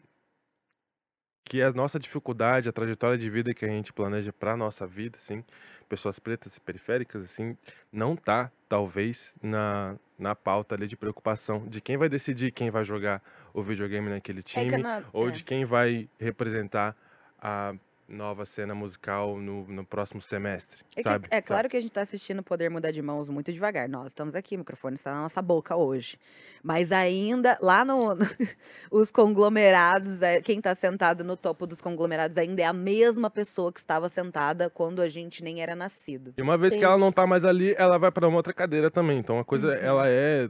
[1.44, 5.18] Que a nossa dificuldade, a trajetória de vida que a gente planeja pra nossa vida,
[5.20, 5.42] assim,
[5.88, 7.56] pessoas pretas e periféricas, assim,
[7.92, 12.84] não tá, talvez, na, na pauta ali de preocupação de quem vai decidir quem vai
[12.84, 13.20] jogar
[13.52, 15.32] o videogame naquele É time, na- ou é.
[15.32, 16.96] de quem vai representar
[17.40, 17.74] a
[18.08, 21.26] nova cena musical no, no próximo semestre, É, que- sabe?
[21.30, 21.46] é Sabe?
[21.46, 23.88] claro que a gente tá assistindo o Poder Mudar de Mãos muito devagar.
[23.88, 26.18] Nós estamos aqui, o microfone está na nossa boca hoje.
[26.62, 28.16] Mas ainda, lá no.
[28.90, 33.72] os conglomerados, é, quem tá sentado no topo dos conglomerados ainda é a mesma pessoa
[33.72, 36.32] que estava sentada quando a gente nem era nascido.
[36.36, 36.78] E uma vez Sim.
[36.80, 39.18] que ela não tá mais ali, ela vai pra uma outra cadeira também.
[39.18, 39.74] Então a coisa, Uhum.
[39.74, 40.48] ela é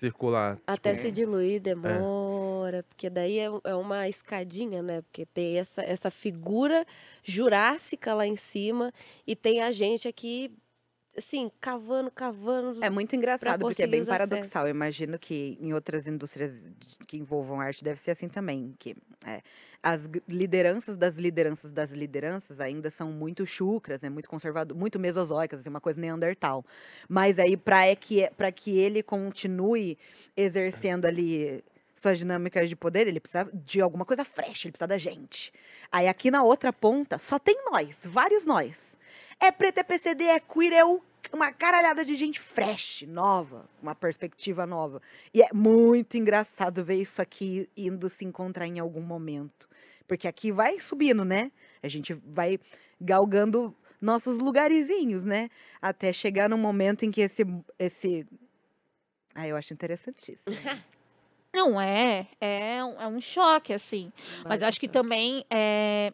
[0.00, 0.58] circular.
[0.66, 1.98] Até tipo, se diluir demora.
[2.72, 5.02] Hora, porque daí é, é uma escadinha, né?
[5.02, 6.86] Porque tem essa, essa figura
[7.22, 8.92] jurássica lá em cima
[9.26, 10.50] e tem a gente aqui,
[11.16, 12.82] assim, cavando, cavando.
[12.82, 14.66] É muito engraçado, porque é bem paradoxal.
[14.66, 16.70] Eu imagino que em outras indústrias
[17.06, 18.74] que envolvam arte deve ser assim também.
[18.78, 19.42] Que é,
[19.82, 24.08] as lideranças das lideranças das lideranças ainda são muito chucras, né?
[24.08, 26.64] Muito conservadoras, muito mesozoicas, assim, uma coisa neandertal.
[27.08, 29.98] Mas aí, para que, pra que ele continue
[30.36, 31.62] exercendo ali
[32.02, 35.52] suas dinâmicas de poder, ele precisa de alguma coisa fresh, ele precisa da gente.
[35.90, 38.96] Aí aqui na outra ponta só tem nós, vários nós.
[39.40, 41.00] É preto, é PCD, é queer, é o-
[41.32, 45.00] uma caralhada de gente fresh, nova, uma perspectiva nova.
[45.32, 49.68] E é muito engraçado ver isso aqui indo se encontrar em algum momento.
[50.06, 51.50] Porque aqui vai subindo, né?
[51.82, 52.58] A gente vai
[53.00, 55.48] galgando nossos lugarzinhos, né?
[55.80, 57.42] Até chegar num momento em que esse.
[57.78, 58.26] esse...
[59.34, 60.54] Ah, eu acho interessantíssimo.
[61.54, 64.10] Não é, é, um- é um choque, assim.
[64.48, 64.92] Mas acho que choque.
[64.92, 66.12] também é,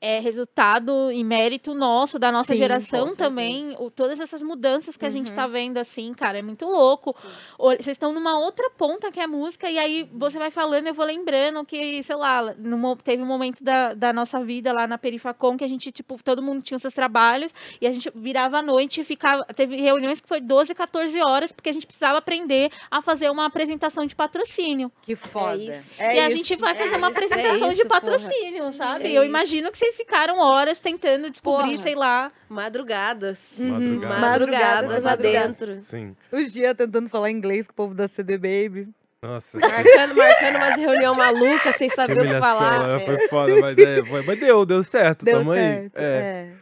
[0.00, 3.76] é resultado e mérito nosso, da nossa Sim, geração também.
[3.78, 5.36] O, todas essas mudanças que a gente Uhum.
[5.36, 7.14] tá vendo, assim, cara, é muito louco.
[7.58, 10.94] Vocês estão numa outra ponta que é a música, e aí você vai falando, eu
[10.94, 14.98] vou lembrando que, sei lá, no teve um momento da, da nossa vida lá na
[14.98, 18.58] Perifacom que a gente, tipo, todo mundo tinha os seus trabalhos, e a gente virava
[18.58, 19.44] à noite e ficava.
[19.54, 23.46] Teve reuniões que foi 12, 14 horas, porque a gente precisava aprender a fazer uma
[23.46, 24.90] apresentação de patrocínio.
[25.02, 25.56] Que foda.
[25.56, 25.92] isso.
[25.98, 26.36] É e a isso.
[26.36, 28.00] gente vai fazer uma isso, é apresentação de isso, porra.
[28.00, 29.08] patrocínio, sabe?
[29.08, 29.32] É eu isso.
[29.64, 31.82] Imagino que vocês ficaram horas tentando descobrir, Porra.
[31.82, 32.32] sei lá.
[32.48, 33.38] Madrugadas.
[33.58, 33.68] Uhum.
[33.70, 34.20] Madrugada.
[34.20, 35.06] Madrugadas Madrugadas,
[35.46, 35.82] adentro.
[35.84, 36.16] Sim.
[36.32, 38.88] Os dias tentando falar inglês com o povo da CD Baby.
[39.22, 39.58] Nossa.
[39.58, 42.90] Marcando, marcando umas reunião maluca sem Que saber o que falar.
[42.90, 43.06] é, É.
[43.06, 45.96] foi foda, mas, é, foi- mas deu, deu certo, Deu tamo certo.
[45.96, 46.04] aí.
[46.04, 46.06] É.
[46.50, 46.52] É.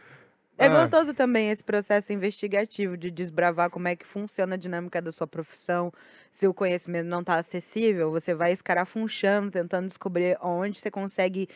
[0.55, 0.69] É Ah.
[0.69, 5.27] gostoso também esse processo investigativo de desbravar como é que funciona a dinâmica da sua
[5.27, 5.91] profissão.
[6.31, 11.49] Se o conhecimento não está acessível, você vai escarafunchando, tentando descobrir onde você consegue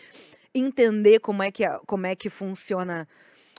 [0.53, 3.07] entender como é que, como é que funciona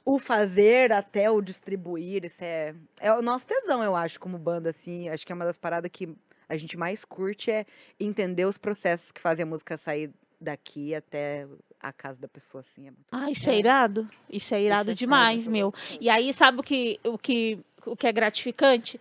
[0.04, 2.24] o fazer até o distribuir.
[2.24, 5.08] Isso é, é o nosso tesão, eu acho, como banda, assim.
[5.08, 6.08] Acho que é uma das paradas que
[6.48, 7.66] a gente mais curte é
[8.00, 11.46] entender os processos que fazem a música sair daqui até
[11.78, 12.86] a casa da pessoa, assim.
[12.86, 14.08] É muito Ah, isso é, irado.
[14.30, 15.74] Isso é irado Isso é demais, meu.
[16.00, 18.98] E aí, sabe o que, o que, o que é gratificante?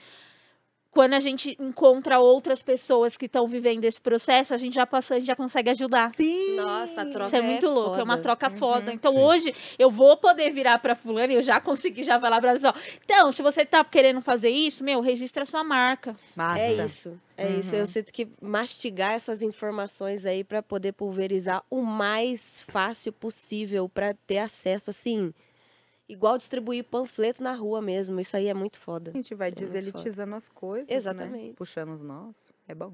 [0.91, 5.15] Quando a gente encontra outras pessoas que estão vivendo esse processo, a gente já passou,
[5.15, 6.11] a gente já consegue ajudar.
[6.15, 6.55] Sim!
[6.55, 8.23] Nossa, a troca Isso é muito louco, é uma foda.
[8.23, 8.89] troca foda.
[8.89, 8.95] Uhum.
[8.95, 9.19] Então Sim.
[9.19, 12.73] hoje eu vou poder virar pra fulana, e eu já consegui já falar pra pessoa.
[13.03, 16.15] Então, se você tá querendo fazer isso, meu, registra a sua marca.
[16.35, 16.59] Massa.
[16.61, 17.19] É isso.
[17.37, 17.75] É isso.
[17.75, 17.85] Eu Uhum.
[17.85, 24.39] sinto que mastigar essas informações aí pra poder pulverizar o mais fácil possível pra ter
[24.39, 25.31] acesso, assim,
[26.07, 28.19] igual distribuir panfleto na rua mesmo.
[28.19, 29.11] Isso aí é muito foda.
[29.11, 30.95] A gente vai muito deselitizando as coisas, né?
[30.95, 31.55] Exatamente.
[31.55, 32.53] Puxando os nossos.
[32.67, 32.93] É bom.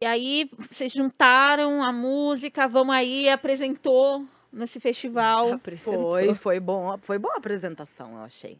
[0.00, 5.52] E aí vocês juntaram a música, vamos aí, apresentou nesse festival.
[5.52, 6.12] Apresentou.
[6.12, 6.96] Foi, foi bom.
[6.98, 8.58] Foi boa a apresentação, eu achei.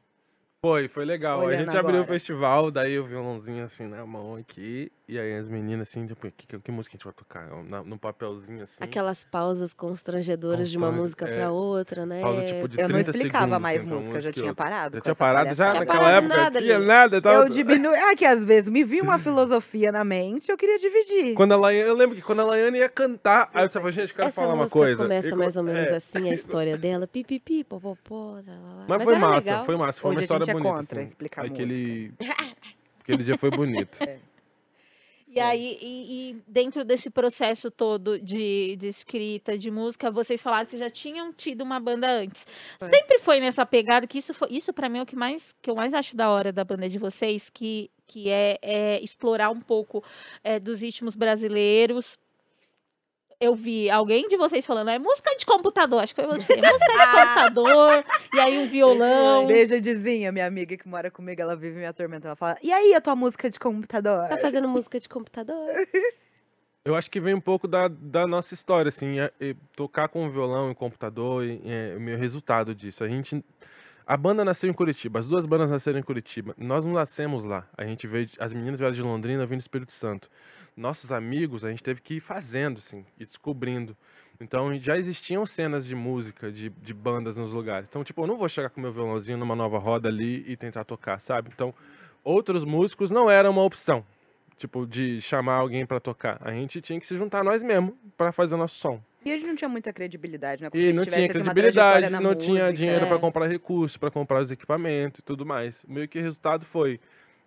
[0.65, 1.41] Foi, foi legal.
[1.41, 2.19] a Olhando gente abriu o agora.
[2.19, 4.91] festival, daí o violãozinho assim na mão aqui.
[5.07, 7.47] E aí as meninas assim, tipo, que, que, que música a gente vai tocar?
[7.65, 8.73] Na- No papelzinho assim.
[8.81, 12.23] Aquelas pausas constrangedoras de uma música é, pra outra, né?
[12.23, 14.41] pausa, tipo, de eu não 30 explicava segundos, mais assim, pra música, eu já música
[14.43, 14.97] tinha parado.
[14.97, 15.69] Já tinha parado já?
[15.69, 16.37] Tinha Naquela parado época?
[16.43, 16.87] nada tinha ali.
[16.87, 17.21] nada.
[17.21, 17.37] Tava...
[17.37, 17.97] Eu diminui.
[17.97, 21.35] Ah, que às vezes me vinha uma filosofia na mente, eu queria dividir.
[21.35, 24.09] Quando a Laiane, eu lembro que quando a Laiane ia cantar, aí eu falava, gente,
[24.09, 25.03] eu quero Essa falar uma música coisa.
[25.03, 27.07] começa E mais ou menos é, assim, a história dela.
[27.07, 28.87] Pipipi, popopó, lá.
[28.89, 30.01] Mas, foi massa, foi massa.
[30.01, 30.77] Foi uma a história gente é bonita.
[30.79, 31.09] contra assim.
[31.11, 32.15] explicar Aquele...
[33.03, 33.99] Aquele dia foi bonito.
[35.35, 40.67] E aí, e, e dentro desse processo todo de, de escrita, de música, vocês falaram
[40.67, 42.47] que já tinham tido uma banda antes.
[42.79, 42.89] Foi.
[42.89, 45.69] Sempre foi nessa pegada que isso foi, isso para mim é o que mais que
[45.69, 49.61] eu mais acho da hora da banda de vocês, que, que é, é explorar um
[49.61, 50.05] pouco
[50.45, 52.17] é, dos ritmos brasileiros.
[53.45, 56.57] Eu vi alguém de vocês falando, é música de computador, acho que foi você.
[56.57, 58.05] Música de computador,
[58.35, 59.47] e aí um violão.
[59.47, 62.29] Beijo, Dizinha, minha amiga que mora comigo, ela vive me atormentando.
[62.29, 64.29] Ela fala, e aí a tua música de computador?
[64.29, 65.55] Tá fazendo música de computador?
[66.87, 70.29] Eu acho que vem um pouco da, da nossa história, assim, é- é tocar com
[70.31, 73.03] violão e computador, e, é o meu resultado disso.
[73.03, 73.43] A gente,
[74.07, 76.55] a banda nasceu em Curitiba, as duas bandas nasceram em Curitiba.
[76.59, 77.67] Nós não nascemos lá.
[77.77, 80.31] A gente veio, as meninas vieram de Londrina, vim do Espírito Santo.
[80.77, 83.97] Nossos amigos, a gente teve que ir fazendo, assim, e descobrindo.
[84.41, 87.87] Então já existiam cenas de música, de, de bandas nos lugares.
[87.89, 90.85] Então, tipo, eu não vou chegar com meu violãozinho numa nova roda ali e tentar
[90.85, 91.51] tocar, sabe?
[91.55, 91.73] Então,
[92.25, 94.05] outros músicos não eram uma opção
[94.57, 96.39] tipo, de chamar alguém pra tocar.
[96.41, 99.01] A gente tinha que se juntar nós mesmo pra fazer o nosso som.
[99.25, 100.71] E a gente não tinha muita credibilidade, né?
[100.71, 102.73] Como E se não tinha assim, credibilidade, não tinha música.
[102.75, 103.19] dinheiro pra é.
[103.19, 105.83] comprar recursos, pra comprar os equipamentos e tudo mais.
[105.89, 107.01] Meio que o resultado foi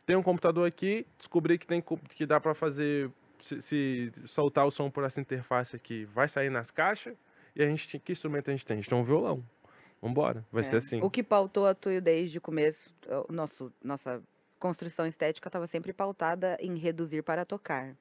[0.08, 1.84] ter um computador aqui, descobrir que tem
[2.16, 6.50] que dá pra fazer se, se soltar o som por essa interface aqui, vai sair
[6.50, 7.16] nas caixas.
[7.54, 8.76] E a gente, que instrumento a gente tem?
[8.76, 9.44] A gente tem um violão.
[10.02, 10.70] Vambora, vai É.
[10.70, 11.02] ser assim.
[11.02, 12.94] O que pautou a Tuyo desde o começo,
[13.28, 14.24] o nosso, nossa
[14.60, 17.94] construção estética estava sempre pautada em reduzir para tocar.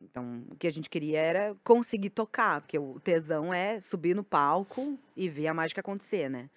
[0.00, 4.22] Então, o que a gente queria era conseguir tocar, porque o tesão é subir no
[4.22, 6.48] palco e ver a mágica acontecer, né?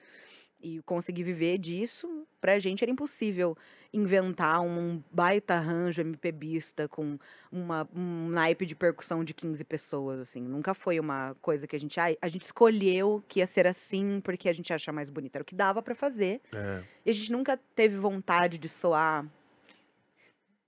[0.59, 3.55] E conseguir viver disso, pra gente era impossível
[3.93, 7.19] inventar um baita arranjo MPBista com
[7.51, 10.41] uma, um naipe de percussão de 15 pessoas, assim.
[10.41, 11.99] Nunca foi uma coisa que a gente...
[11.99, 15.35] ai, a gente escolheu que ia ser assim porque a gente acha mais bonito.
[15.35, 16.41] Era o que dava pra fazer.
[16.51, 16.83] É.
[17.05, 19.25] E a gente nunca teve vontade de soar.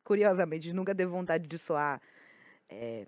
[0.04, 2.00] Curiosamente, a gente nunca teve vontade de soar
[2.70, 3.08] é,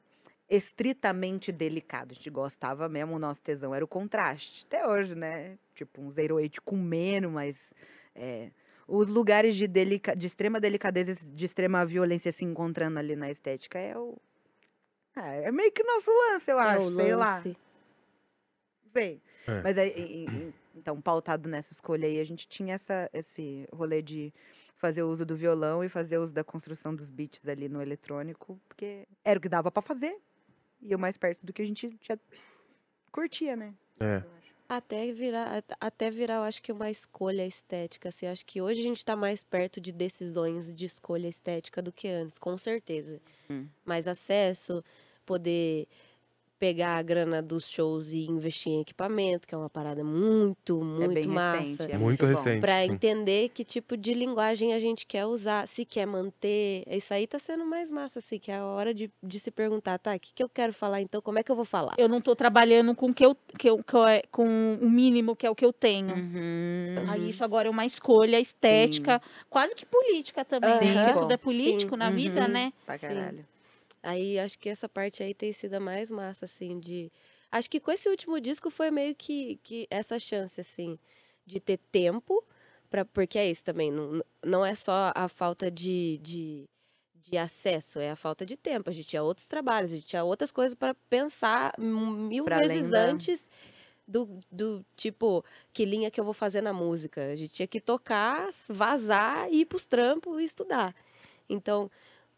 [0.56, 2.12] estritamente delicado.
[2.12, 4.66] A gente gostava mesmo, o nosso tesão era o contraste.
[4.68, 5.58] Até hoje, né?
[5.76, 7.74] Tipo, um 08 com menos, mas.
[8.16, 8.50] é,
[8.88, 13.80] os lugares de, delica de extrema delicadeza, de extrema violência se encontrando ali na estética
[13.80, 14.18] é o.
[15.16, 16.82] Ah, é meio que nosso lance, eu É acho.
[16.84, 17.36] o sei lá.
[17.36, 17.58] lance.
[18.94, 19.22] Sei.
[19.48, 19.62] É.
[19.62, 24.02] Mas aí, e- e- então, pautado nessa escolha aí, a gente tinha essa, esse rolê
[24.02, 24.34] de
[24.76, 29.08] fazer uso do violão e fazer uso da construção dos beats ali no eletrônico, porque
[29.24, 30.18] era o que dava pra fazer.
[30.82, 32.18] E o mais perto do que a gente já
[33.12, 33.74] curtia, né?
[34.00, 34.24] É.
[34.68, 38.80] Até virar, at- até virar, eu acho que uma escolha estética, assim, acho que hoje
[38.80, 43.22] a gente tá mais perto de decisões de escolha estética do que antes, com certeza.
[43.50, 43.68] Hum.
[43.86, 44.84] Mais acesso,
[45.26, 45.88] poder
[46.62, 51.08] pegar a grana dos shows e investir em equipamento, que é uma parada muito, é
[51.08, 51.58] bem muito massa.
[51.60, 51.92] recente.
[51.92, 52.34] É Muito bom.
[52.36, 52.62] recente.
[52.62, 52.92] Pra sim.
[52.92, 56.84] entender que tipo de linguagem a gente quer usar, se quer manter.
[56.88, 59.98] Isso aí tá sendo mais massa, assim, que é a hora de, de se perguntar,
[59.98, 61.20] tá, o que, que eu quero falar então?
[61.20, 61.96] Como é que eu vou falar?
[61.98, 64.88] Eu não tô trabalhando com o que eu, que eu, que eu- é- com o
[64.88, 66.14] mínimo que é o que eu tenho.
[66.14, 67.06] Uhum.
[67.10, 69.20] Aí isso agora é uma escolha estética,
[69.50, 71.06] quase que política também, Sim, né?
[71.06, 71.98] Porque tudo é político Sim.
[72.00, 72.48] na vida, Uhum.
[72.50, 72.72] né?
[72.86, 73.08] Pra Sim.
[74.04, 77.12] Aí acho que essa parte aí tem sido a mais massa, assim, de.
[77.52, 80.98] Acho que com esse último disco foi meio que, que essa chance, assim,
[81.46, 82.44] de ter tempo,
[82.90, 86.70] pra, porque é isso também, não, não é só a falta de, de,
[87.16, 88.90] de acesso, é a falta de tempo.
[88.90, 92.92] A gente tinha outros trabalhos, a gente tinha outras coisas para pensar mil Pra vezes
[92.94, 93.48] antes
[94.08, 97.32] do, do tipo, que linha que eu vou fazer na música.
[97.32, 100.96] A gente tinha que tocar, vazar, ir pros trampos e estudar.
[101.50, 101.90] Então,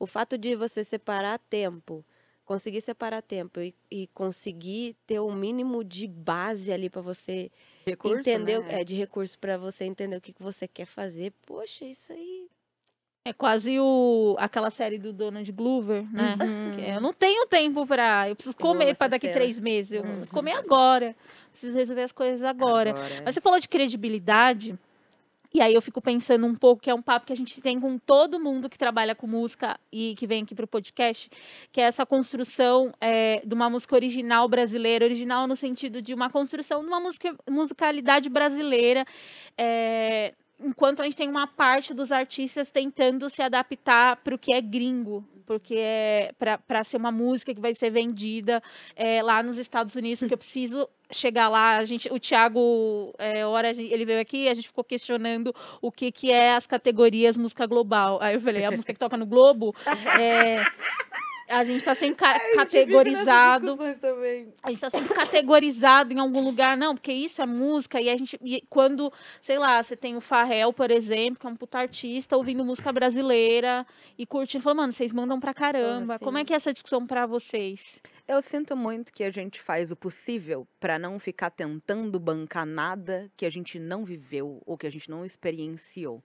[0.03, 2.03] o fato de você separar tempo,
[2.45, 7.49] conseguir separar tempo e, e conseguir ter o mínimo de base ali para você
[7.85, 8.81] Recurso, entender, o- né?
[8.81, 11.31] é, de recurso para você entender o que, que você quer fazer.
[11.45, 12.47] Poxa, isso aí.
[13.25, 16.35] É quase o, aquela série do Donald Glover, né?
[16.41, 16.71] Uhum.
[16.75, 18.27] Que Eu não tenho tempo pra.
[18.27, 19.39] Eu preciso comer para daqui cena.
[19.39, 19.93] três meses.
[19.93, 21.15] Eu preciso comer agora.
[21.51, 22.93] Preciso resolver as coisas agora.
[23.23, 24.77] Mas você falou de credibilidade.
[25.55, 27.79] E aí eu fico pensando um pouco que é um papo que a gente tem
[27.79, 31.29] com todo mundo que trabalha com música e que vem aqui para o podcast,
[31.71, 36.27] que é essa construção é, de uma música original brasileira, original no sentido de uma
[36.27, 39.05] construção de uma música, musicalidade brasileira.
[39.55, 44.53] é, enquanto a gente tem uma parte dos artistas tentando se adaptar para o que
[44.53, 48.61] é gringo, porque é para ser uma música que vai ser vendida
[48.95, 53.45] é, lá nos Estados Unidos, porque eu preciso chegar lá, a gente, o Thiago, é,
[53.45, 57.65] hora ele veio aqui, a gente ficou questionando o que que é as categorias música
[57.65, 58.19] global.
[58.21, 59.73] Aí eu falei, a música que toca no Globo,
[60.19, 60.63] é,
[61.49, 63.77] a gente está sempre ca- categorizado
[64.61, 68.17] a gente tá sempre categorizado em algum lugar, não, porque isso é música, e a
[68.17, 71.79] gente, e quando, sei lá, você tem o Farrell, por exemplo, que é um puta
[71.79, 73.85] artista, ouvindo música brasileira
[74.17, 76.45] e curtindo, falando, mano, vocês mandam pra caramba, como é sim.
[76.45, 77.99] que é essa discussão pra vocês?
[78.25, 83.29] Eu sinto muito que a gente faz o possível pra não ficar tentando bancar nada
[83.35, 86.23] que a gente não viveu ou que a gente não experienciou.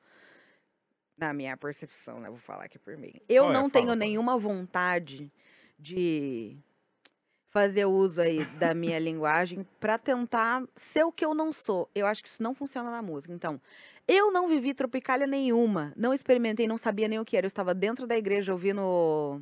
[1.19, 2.29] Na minha percepção, né?
[2.29, 3.13] Vou falar aqui por mim.
[3.29, 3.97] Eu não Fala, tenho fala.
[3.97, 5.31] nenhuma vontade
[5.79, 6.57] de
[7.51, 11.89] fazer uso aí da minha linguagem pra tentar ser o que eu não sou.
[11.95, 13.33] Eu acho que isso não funciona na música.
[13.33, 13.61] Então,
[14.07, 17.47] eu não vivi tropicália nenhuma, não experimentei, não sabia nem o que era.
[17.47, 19.41] Eu estava dentro da igreja ouvindo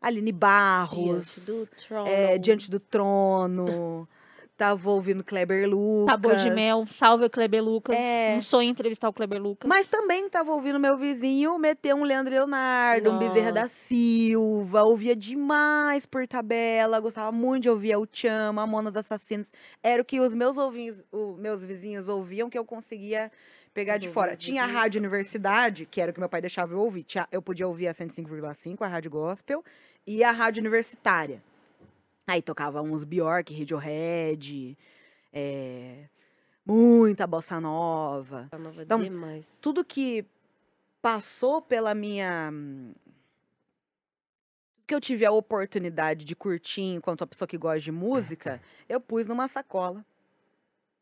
[0.00, 2.08] Aline Barros, Diante do trono.
[2.08, 4.08] é, Diante do Trono.
[4.56, 6.12] Tava ouvindo Kleber Lucas.
[6.14, 8.34] Sabor de mel, salve o Kleber Lucas, É.
[8.36, 9.68] um sonho entrevistar o Kleber Lucas.
[9.68, 13.74] Mas também tava ouvindo meu vizinho meter um Leandro Leonardo, um Bezerra da Nossa.
[13.74, 14.84] Silva.
[14.84, 17.00] Ouvia demais por tabela.
[17.00, 19.50] Gostava muito de ouvir El Chan, Mamonas Assassinos.
[19.82, 23.32] Era o que os meus, ouvinhos, os meus vizinhos ouviam que eu conseguia
[23.72, 24.36] pegar de fora.
[24.36, 27.04] Tinha a Rádio Universidade, que era o que meu pai deixava eu ouvir.
[27.32, 29.64] Eu podia ouvir a 105,5, a Rádio Gospel,
[30.06, 31.42] e a Rádio Universitária.
[32.26, 34.78] Aí tocava uns Bjork, Radiohead,
[35.32, 36.08] é,
[36.64, 38.48] muita bossa nova.
[38.50, 39.44] Tá nova Então, demais.
[39.60, 40.24] Tudo que
[41.02, 42.50] passou pela minha.
[44.86, 49.00] que eu tive a oportunidade de curtir enquanto uma pessoa que gosta de música, eu
[49.00, 50.04] pus numa sacola,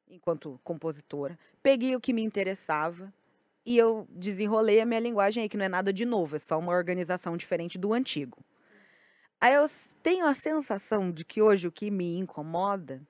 [0.08, 1.38] enquanto compositora.
[1.62, 3.12] Peguei o que me interessava
[3.64, 6.58] e eu desenrolei a minha linguagem aí, que não é nada de novo, é só
[6.58, 8.38] uma organização diferente do antigo.
[9.42, 9.66] Aí eu
[10.04, 13.02] tenho a sensação de que hoje o que me incomoda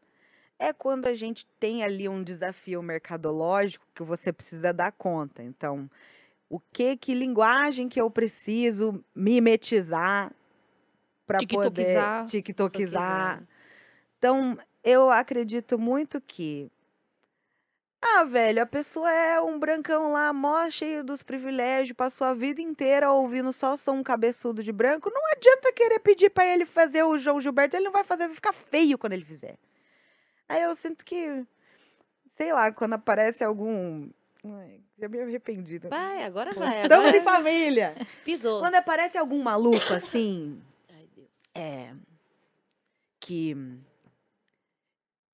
[0.59, 5.43] é quando a gente tem ali um desafio mercadológico que você precisa dar conta.
[5.43, 5.91] Então,
[6.49, 10.33] o que que linguagem que eu preciso mimetizar
[11.27, 12.25] para poder Tiktokizar.
[12.25, 13.43] tiktokizar.
[14.17, 16.73] Então, eu acredito muito que
[18.03, 22.61] ah, velho, a pessoa é um brancão lá, mó cheio dos privilégios, passou a vida
[22.61, 25.09] inteira ouvindo só som cabeçudo de branco.
[25.15, 28.35] Não adianta querer pedir pra ele fazer o João Gilberto, ele não vai fazer, vai
[28.35, 29.57] ficar feio quando ele fizer.
[30.49, 31.45] Aí eu sinto que,
[32.37, 34.09] sei lá, quando aparece algum.
[34.45, 35.75] Ai, já me arrependi.
[35.83, 35.89] né?
[35.89, 36.83] Vai, agora vai.
[36.83, 37.95] Estamos agora em família.
[38.25, 38.59] Pisou.
[38.61, 40.61] Quando aparece algum maluco assim,
[40.93, 41.29] Ai, Deus.
[41.55, 41.93] é,
[43.21, 43.57] que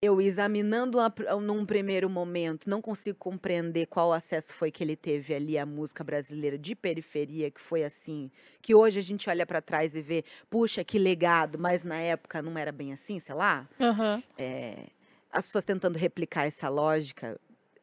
[0.01, 5.35] eu examinando a num primeiro momento, não consigo compreender qual acesso foi que ele teve
[5.35, 8.31] ali à música brasileira de periferia, que foi assim,
[8.63, 12.41] que hoje a gente olha pra trás e vê, puxa, que legado, mas na época
[12.41, 13.69] não era bem assim, sei lá.
[13.81, 14.23] Aham.
[14.37, 14.87] É,
[15.33, 17.39] as pessoas tentando replicar essa lógica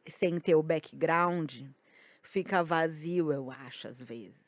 [0.08, 1.62] sem ter o background,
[2.22, 4.45] fica vazio, eu acho, às vezes.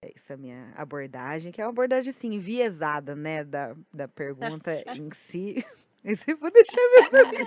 [0.00, 4.70] Essa é a minha abordagem, que é uma abordagem, assim, enviesada, né, da, da pergunta
[4.94, 5.64] em si.
[6.04, 6.80] Eu vou deixar
[7.12, 7.46] mesmo.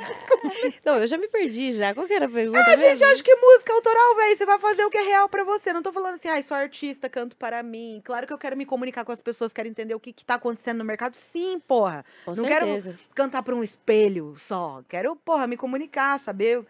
[0.85, 1.95] Não, eu já me perdi já.
[1.95, 3.05] Qual que era a pergunta A gente mesmo?
[3.07, 5.71] acha que música autoral, velho, você vai fazer o que é real pra você.
[5.71, 8.01] Não tô falando assim, ai, sou artista, canto para mim.
[8.03, 10.35] Claro que eu quero me comunicar com as pessoas, quero entender o que, que tá
[10.35, 11.15] acontecendo no mercado.
[11.15, 12.03] Sim, porra.
[12.25, 12.99] Com não quero- certeza.
[13.15, 14.83] cantar para um espelho só.
[14.87, 16.63] Quero, porra, me comunicar, saber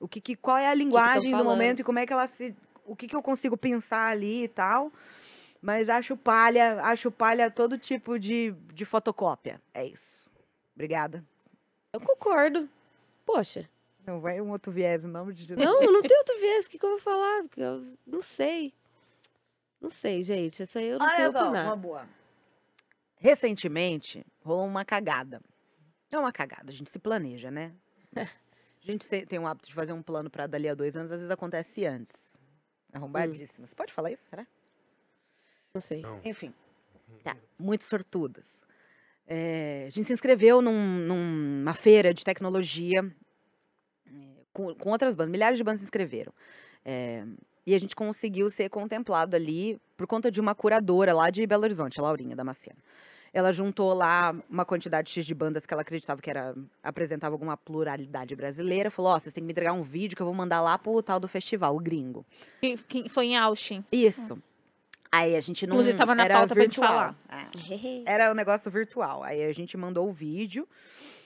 [0.00, 1.46] o que, que qual é a linguagem do falando.
[1.46, 4.48] momento e como é que ela se, o que que eu consigo pensar ali e
[4.48, 4.90] tal.
[5.60, 9.60] Mas acho palha, acho palha todo tipo de, de fotocópia.
[9.74, 10.30] É isso.
[10.74, 11.24] Obrigada.
[11.92, 12.68] Eu concordo.
[13.24, 13.68] Poxa.
[14.06, 15.56] Não vai um outro viés, nome de.
[15.56, 16.66] Não, não tem outro viés.
[16.66, 17.42] O que, que eu vou falar?
[17.42, 18.72] Porque eu não sei.
[19.80, 20.62] Não sei, gente.
[20.62, 22.08] Isso aí eu não sei Olha só, uma boa.
[23.18, 25.40] Recentemente, rolou uma cagada.
[26.10, 27.72] É uma cagada, a gente se planeja, né?
[28.82, 31.18] A gente tem o hábito de fazer um plano para dali a dois anos, às
[31.18, 32.30] vezes acontece antes.
[32.92, 33.66] Arrombadíssima.
[33.66, 34.46] Você pode falar isso, será?
[35.76, 36.00] Não sei.
[36.02, 36.20] Não.
[36.24, 36.52] Enfim.
[37.22, 38.44] Tá, muito sortudas.
[39.28, 43.00] É, a gente se inscreveu num- numa feira de tecnologia
[44.06, 44.10] é,
[44.52, 46.32] com, com outras bandas, milhares de bandas se inscreveram.
[46.84, 47.24] É,
[47.66, 51.64] e a gente conseguiu ser contemplado ali por conta de uma curadora lá de Belo
[51.64, 52.78] Horizonte, a Laurinha Damasceno.
[53.32, 57.54] Ela juntou lá uma quantidade X de bandas que ela acreditava que era apresentava alguma
[57.56, 58.90] pluralidade brasileira.
[58.90, 61.02] Falou: Ó, vocês têm que me entregar um vídeo que eu vou mandar lá pro
[61.02, 62.24] tal do festival, o gringo.
[62.60, 63.84] Que- que Foi em Austin.
[63.92, 64.40] Isso.
[65.10, 65.74] Aí a gente não.
[65.76, 67.14] Inclusive, tava na era pauta pra gente virtual.
[67.28, 67.48] falar.
[67.50, 68.02] É.
[68.12, 69.22] Era um negócio virtual.
[69.22, 70.68] Aí a gente mandou o vídeo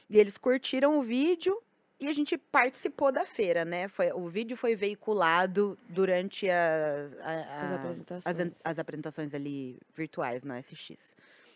[0.08, 1.56] e eles curtiram o vídeo
[1.98, 3.88] e a gente participou da feira, né?
[3.88, 8.40] Foi, o vídeo foi veiculado durante a- a- As a- apresentações.
[8.40, 11.14] as, as apresentações ali virtuais no SX.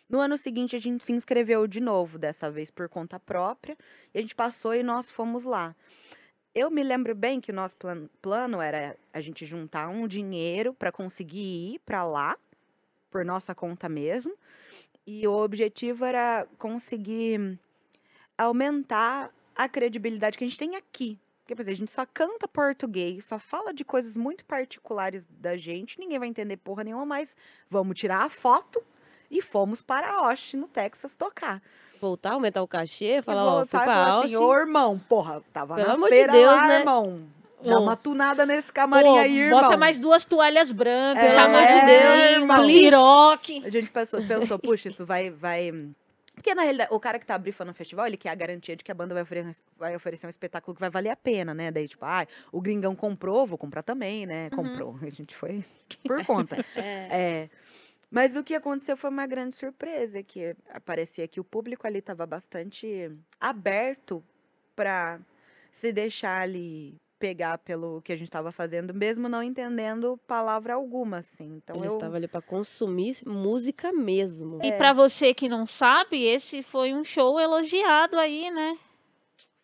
[0.09, 3.77] No ano seguinte, a gente se inscreveu de novo, dessa vez por conta própria,
[4.13, 5.75] e a gente passou e nós fomos lá.
[6.55, 10.73] Eu me lembro bem que o nosso plan- plano era a gente juntar um dinheiro
[10.73, 12.39] para conseguir ir para lá,
[13.11, 14.33] por nossa conta mesmo,
[15.05, 17.59] e o objetivo era conseguir
[18.39, 21.19] aumentar a credibilidade que a gente tem aqui.
[21.43, 25.57] Porque, por exemplo, a gente só canta português, só fala de coisas muito particulares da
[25.57, 27.37] gente, ninguém vai entender porra nenhuma, mas
[27.69, 28.83] vamos tirar a foto
[29.31, 31.61] e fomos para Austin, no Texas, tocar.
[32.05, 35.89] Voltar, aumentar o cachê, falar, ó, fui pra falar assim, ô irmão, porra, tava Pelo
[35.89, 36.79] na amor de feira Deus, lá, né?
[36.81, 37.23] irmão.
[37.65, 39.63] Dá uma tunada nesse camarim Pô, aí, irmão.
[39.63, 42.61] bota mais duas toalhas brancas, É, pelo amor de Deus, irmão.
[42.61, 43.63] um siroque.
[43.65, 45.73] A gente pensou, pensou, puxa, isso vai, vai.
[46.35, 48.85] Porque na realidade, o cara que tá brifando no festival, ele quer a garantia de
[48.85, 51.71] que a banda vai oferecer, vai oferecer um espetáculo que vai valer a pena, né?
[51.71, 54.51] Daí, tipo, ah, o gringão comprou, vou comprar também, né?
[54.53, 54.57] Uhum.
[54.63, 54.99] Comprou.
[55.01, 55.65] A gente foi
[56.07, 56.63] por conta.
[56.77, 57.09] É.
[57.11, 57.49] É,
[58.15, 62.25] mas o que aconteceu foi uma grande surpresa, que parecia que o público ali estava
[62.25, 64.23] bastante aberto
[64.77, 65.19] para
[65.71, 71.19] se deixar ali pegar pelo que a gente estava fazendo, mesmo não entendendo palavra alguma,
[71.19, 71.57] assim.
[71.57, 74.59] Então Ele eu estava ali pra consumir música mesmo.
[74.63, 74.77] E É.
[74.77, 78.79] pra você que não sabe, esse foi um show elogiado aí, né?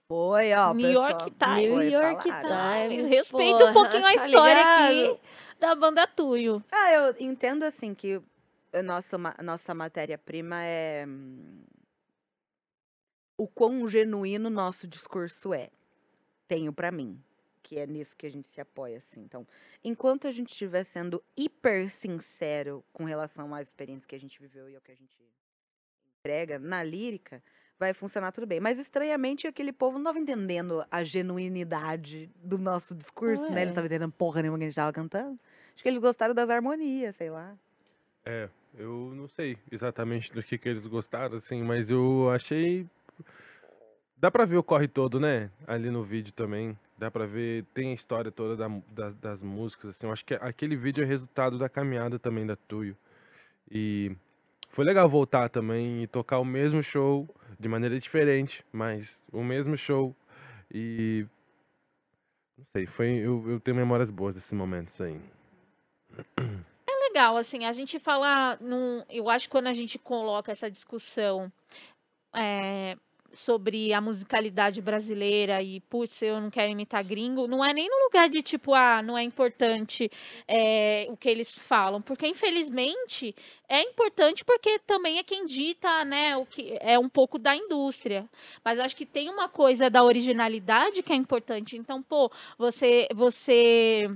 [0.09, 1.73] foi, ó, New York pessoal, Times.
[1.75, 2.89] foi New York falado.
[2.91, 3.09] Times.
[3.11, 5.13] Respeita um pouquinho a tá história ligado?
[5.13, 5.21] aqui
[5.61, 6.65] da banda Tuyo.
[6.73, 8.21] Ah, eu entendo assim que
[8.73, 11.63] a nossa, ma- nossa matéria-prima é hum,
[13.37, 15.71] o quão genuíno nosso discurso é.
[16.47, 17.23] Tenho pra mim.
[17.63, 19.21] que é nisso que a gente se apoia, assim.
[19.21, 19.47] Então,
[19.85, 24.69] enquanto a gente estiver sendo hiper sincero com relação às experiências que a gente viveu
[24.69, 25.17] e ao que a gente
[26.19, 27.41] entrega na lírica,
[27.79, 28.59] vai funcionar tudo bem.
[28.59, 33.49] Mas estranhamente aquele povo não estava entendendo a genuinidade do nosso discurso, né?
[33.49, 33.65] Eles não Ué.
[33.69, 35.39] estavam entendendo porra nenhuma que a gente estava cantando.
[35.73, 37.57] Acho que eles gostaram das harmonias, sei lá.
[38.25, 42.87] É, eu não sei exatamente do que, que eles gostaram, assim, mas eu achei.
[44.17, 45.51] Dá pra ver o corre todo, né?
[45.67, 46.77] Ali no vídeo também.
[46.97, 50.07] Dá pra ver, tem a história toda da das, das músicas, assim.
[50.07, 52.97] Eu acho que aquele vídeo é resultado da caminhada também da Tuyo.
[53.71, 54.15] E
[54.71, 59.77] foi legal voltar também e tocar o mesmo show de maneira diferente, mas o mesmo
[59.77, 60.15] show.
[60.73, 61.27] E.
[62.59, 63.09] Não sei, foi.
[63.19, 65.21] Eu, eu tenho memórias boas desses momentos aí.
[67.11, 71.53] legal, assim, a gente fala num, eu acho que quando a gente coloca essa discussão
[72.33, 72.97] é,
[73.33, 78.05] sobre a musicalidade brasileira e, putz, eu não quero imitar gringo, não é nem no
[78.05, 80.09] lugar de tipo, ah, não é importante
[80.47, 83.35] é, o que eles falam, porque infelizmente
[83.69, 88.29] é importante porque também é quem dita, né, o que é um pouco da indústria.
[88.65, 91.77] Mas eu acho que tem uma coisa da originalidade que é importante.
[91.77, 94.07] Então, pô, você você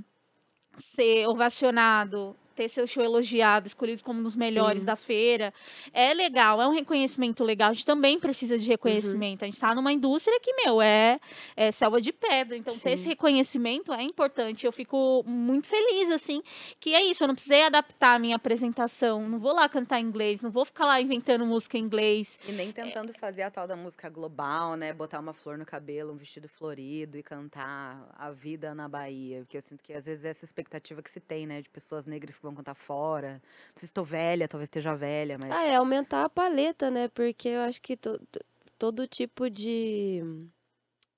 [0.95, 4.85] ser ovacionado, ter seu show elogiado, escolhido como um dos melhores Sim.
[4.85, 5.53] da feira,
[5.93, 7.69] é legal, é um reconhecimento legal.
[7.69, 8.59] A gente também precisa Uhum.
[8.61, 9.43] de reconhecimento.
[9.43, 11.19] A gente está numa indústria que, meu, é,
[11.55, 12.55] é selva de pedra.
[12.55, 13.09] Então, ter esse Sim.
[13.09, 14.65] reconhecimento é importante.
[14.65, 16.41] Eu fico muito feliz, assim,
[16.79, 17.23] que é isso.
[17.23, 19.27] Eu não precisei adaptar a minha apresentação.
[19.27, 22.39] Não vou lá cantar em inglês, não vou ficar lá inventando música em inglês.
[22.47, 24.93] E nem tentando fazer a tal da música global, né?
[24.93, 29.39] Botar uma flor no cabelo, um vestido florido e cantar a vida na Bahia.
[29.39, 31.61] Porque eu sinto que às vezes é essa expectativa que se tem, né?
[31.61, 33.33] De pessoas negras vão cantar fora.
[33.33, 33.39] Não
[33.75, 35.51] sei se estou velha, talvez esteja velha, mas.
[35.51, 37.07] Ah, é aumentar a paleta, né?
[37.09, 38.45] Porque eu acho que to- to-
[38.79, 40.21] todo tipo de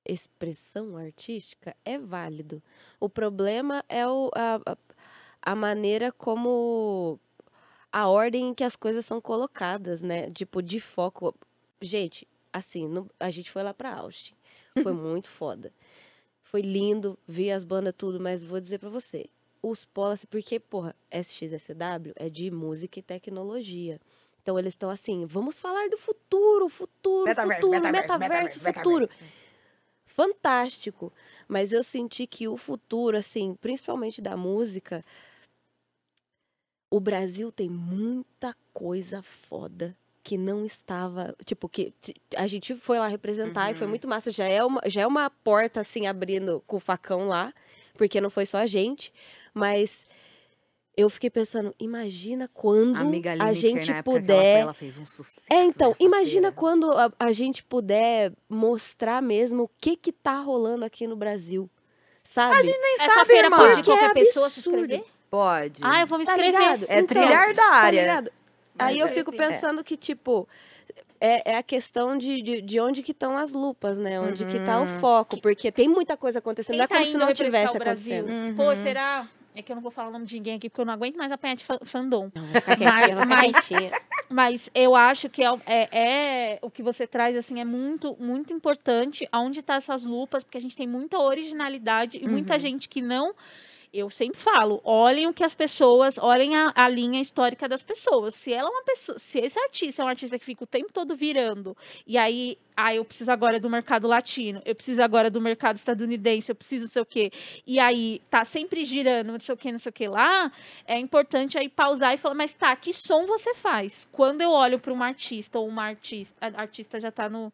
[0.06, 2.62] expressão artística é válido.
[3.00, 4.60] O problema é o, a,
[5.42, 7.20] a- maneira como
[7.92, 10.30] a ordem em que as coisas são colocadas, né?
[10.32, 11.36] Tipo, de foco.
[11.82, 14.34] Gente, assim, no- a gente foi lá pra Austin.
[14.82, 15.72] Foi muito foda.
[16.44, 19.30] Foi lindo, vi as bandas tudo, mas vou dizer pra você,
[19.70, 24.00] os policy, porque, porra, SXSW é de música e tecnologia.
[24.42, 29.10] Então eles estão assim, vamos falar do futuro, futuro, futuro, metaverso, futuro.
[30.06, 31.12] Fantástico.
[31.48, 35.04] Mas eu senti que o futuro, assim, principalmente da música,
[36.90, 41.94] o Brasil tem muita coisa foda que não estava, tipo, que
[42.36, 43.92] a gente foi lá representar e foi Uhum.
[43.92, 44.30] muito massa.
[44.32, 47.54] Já é uma, já é uma porta, assim, abrindo com o facão lá,
[47.94, 49.14] porque não foi só a gente,
[49.58, 49.98] mas
[50.96, 54.44] eu fiquei pensando, imagina quando A amiga a Lineker, gente na época que ela foi,
[54.50, 55.46] puder ela fez um sucesso.
[55.50, 56.52] é, então, nessa imagina feira.
[56.52, 61.70] quando a, a gente puder mostrar mesmo o que que tá rolando aqui no Brasil.
[62.34, 62.64] Sabe?
[62.64, 63.58] Nem Essa sabe, feira irmã.
[63.58, 65.04] pode Porque é qualquer pessoa se inscrever?
[65.30, 65.82] Pode.
[65.84, 66.62] Ah, eu vou me Tá inscrever.
[66.62, 66.86] ligado?
[66.90, 68.24] É Então, trilhar da tá?
[68.80, 69.38] Aí eu é- fico é.
[69.38, 70.48] pensando que, tipo,
[71.20, 74.20] é, é a questão de, de, de onde que estão as lupas, né?
[74.20, 75.00] Onde que tá o Uhum.
[75.00, 75.42] foco.
[75.42, 76.74] Porque tem muita coisa acontecendo.
[76.74, 78.56] Quem não é tá como se não tivesse acontecendo.
[78.56, 78.76] Pô, Uhum.
[78.76, 79.28] será?
[79.58, 81.16] É que eu não vou falar o nome de ninguém aqui, porque eu não aguento
[81.18, 82.30] mais apanhar de fa- fandom.
[82.36, 83.70] Não, vou quietinha, Mas-.
[84.30, 88.16] Mas eu acho que é, o- é- é- o que você traz assim é muito
[88.20, 89.28] muito importante.
[89.32, 90.44] Aonde tá essas lupas?
[90.44, 92.60] Porque a gente tem muita originalidade e muita Uhum.
[92.60, 93.34] gente que não.
[93.98, 98.36] Eu sempre falo, olhem o que as pessoas, olhem a, a linha histórica das pessoas.
[98.36, 100.94] Se ela é uma pessoa, se esse artista é um artista que fica o tempo
[100.94, 101.76] todo virando,
[102.06, 106.52] e aí, ah, eu preciso agora do mercado latino, eu preciso agora do mercado estadunidense,
[106.52, 107.32] eu preciso não sei o quê,
[107.66, 110.52] e aí tá sempre girando, não sei o quê, não sei o que lá,
[110.86, 114.08] é importante aí pausar e falar, mas tá, que som você faz?
[114.12, 117.52] Quando eu olho para um artista ou uma artista, a artista já tá no.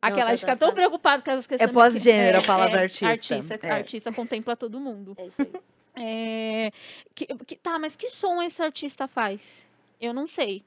[0.00, 1.72] Aquela, tá, a gente fica tá, tão preocupado com essas questões.
[1.72, 3.06] pós-gênero a é, palavra é, artista.
[3.06, 3.70] Artista, É.
[3.70, 5.14] artista contempla todo mundo.
[5.18, 5.52] É isso aí.
[6.02, 6.70] É,
[7.14, 9.66] que, que- tá, mas que som esse artista faz?
[10.00, 10.64] Eu não sei.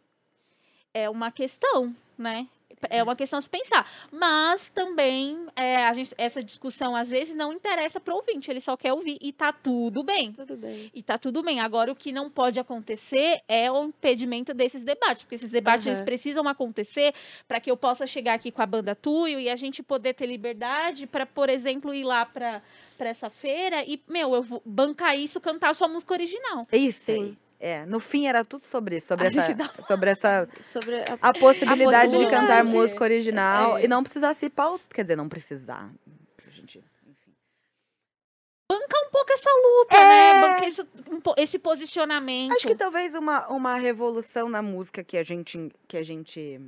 [0.94, 2.48] É uma questão, né?
[2.90, 3.90] É uma questão a se pensar.
[4.12, 8.62] Mas também é, a gente, essa discussão às vezes não interessa para o ouvinte, ele
[8.62, 10.34] só quer ouvir e tá tudo bem.
[10.34, 10.92] Tudo bem.
[10.94, 11.60] E tá tudo bem.
[11.60, 16.00] Agora, o que não pode acontecer é o impedimento desses debates, porque esses debates eles
[16.00, 16.06] Aham.
[16.06, 17.14] precisam acontecer
[17.48, 20.26] para que eu possa chegar aqui com a banda Tuyo e a gente poder ter
[20.26, 22.62] liberdade para, por exemplo, ir lá para
[22.98, 26.68] para essa feira e, meu, eu vou bancar isso, cantar a sua música original.
[26.72, 27.06] Isso.
[27.06, 27.38] Sim.
[27.66, 31.18] É, no fim era tudo sobre isso, sobre A essa, dá sobre essa Sobre a
[31.22, 33.86] a possibilidade de cantar música original É.
[33.86, 35.90] e não precisar se pautar, quer dizer, não precisar.
[36.50, 37.32] Gente, enfim.
[38.70, 40.00] Um pouco essa luta, É.
[40.34, 40.42] né?
[40.42, 42.52] Bancar esse, um esse posicionamento.
[42.52, 46.60] Acho que talvez uma, uma revolução na música que a gente que a gente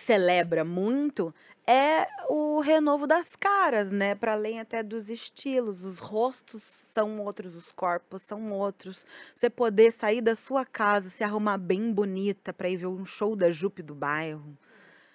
[0.00, 1.34] celebra muito
[1.66, 4.14] é o renovo das caras, né?
[4.14, 9.06] Para além até dos estilos, os rostos são outros, os corpos são outros.
[9.34, 13.34] Você poder sair da sua casa, se arrumar bem bonita para ir ver um show
[13.34, 14.56] da Jupe do bairro,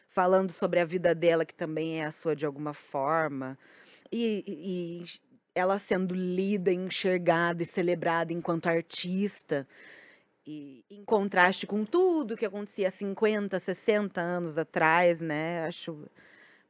[0.09, 3.57] falando sobre a vida dela que também é a sua de alguma forma,
[4.11, 5.05] e, e
[5.53, 9.67] ela sendo lida, enxergada e celebrada enquanto artista.
[10.45, 15.65] E em contraste com tudo que acontecia 50, 60 anos atrás, né?
[15.65, 16.05] Acho,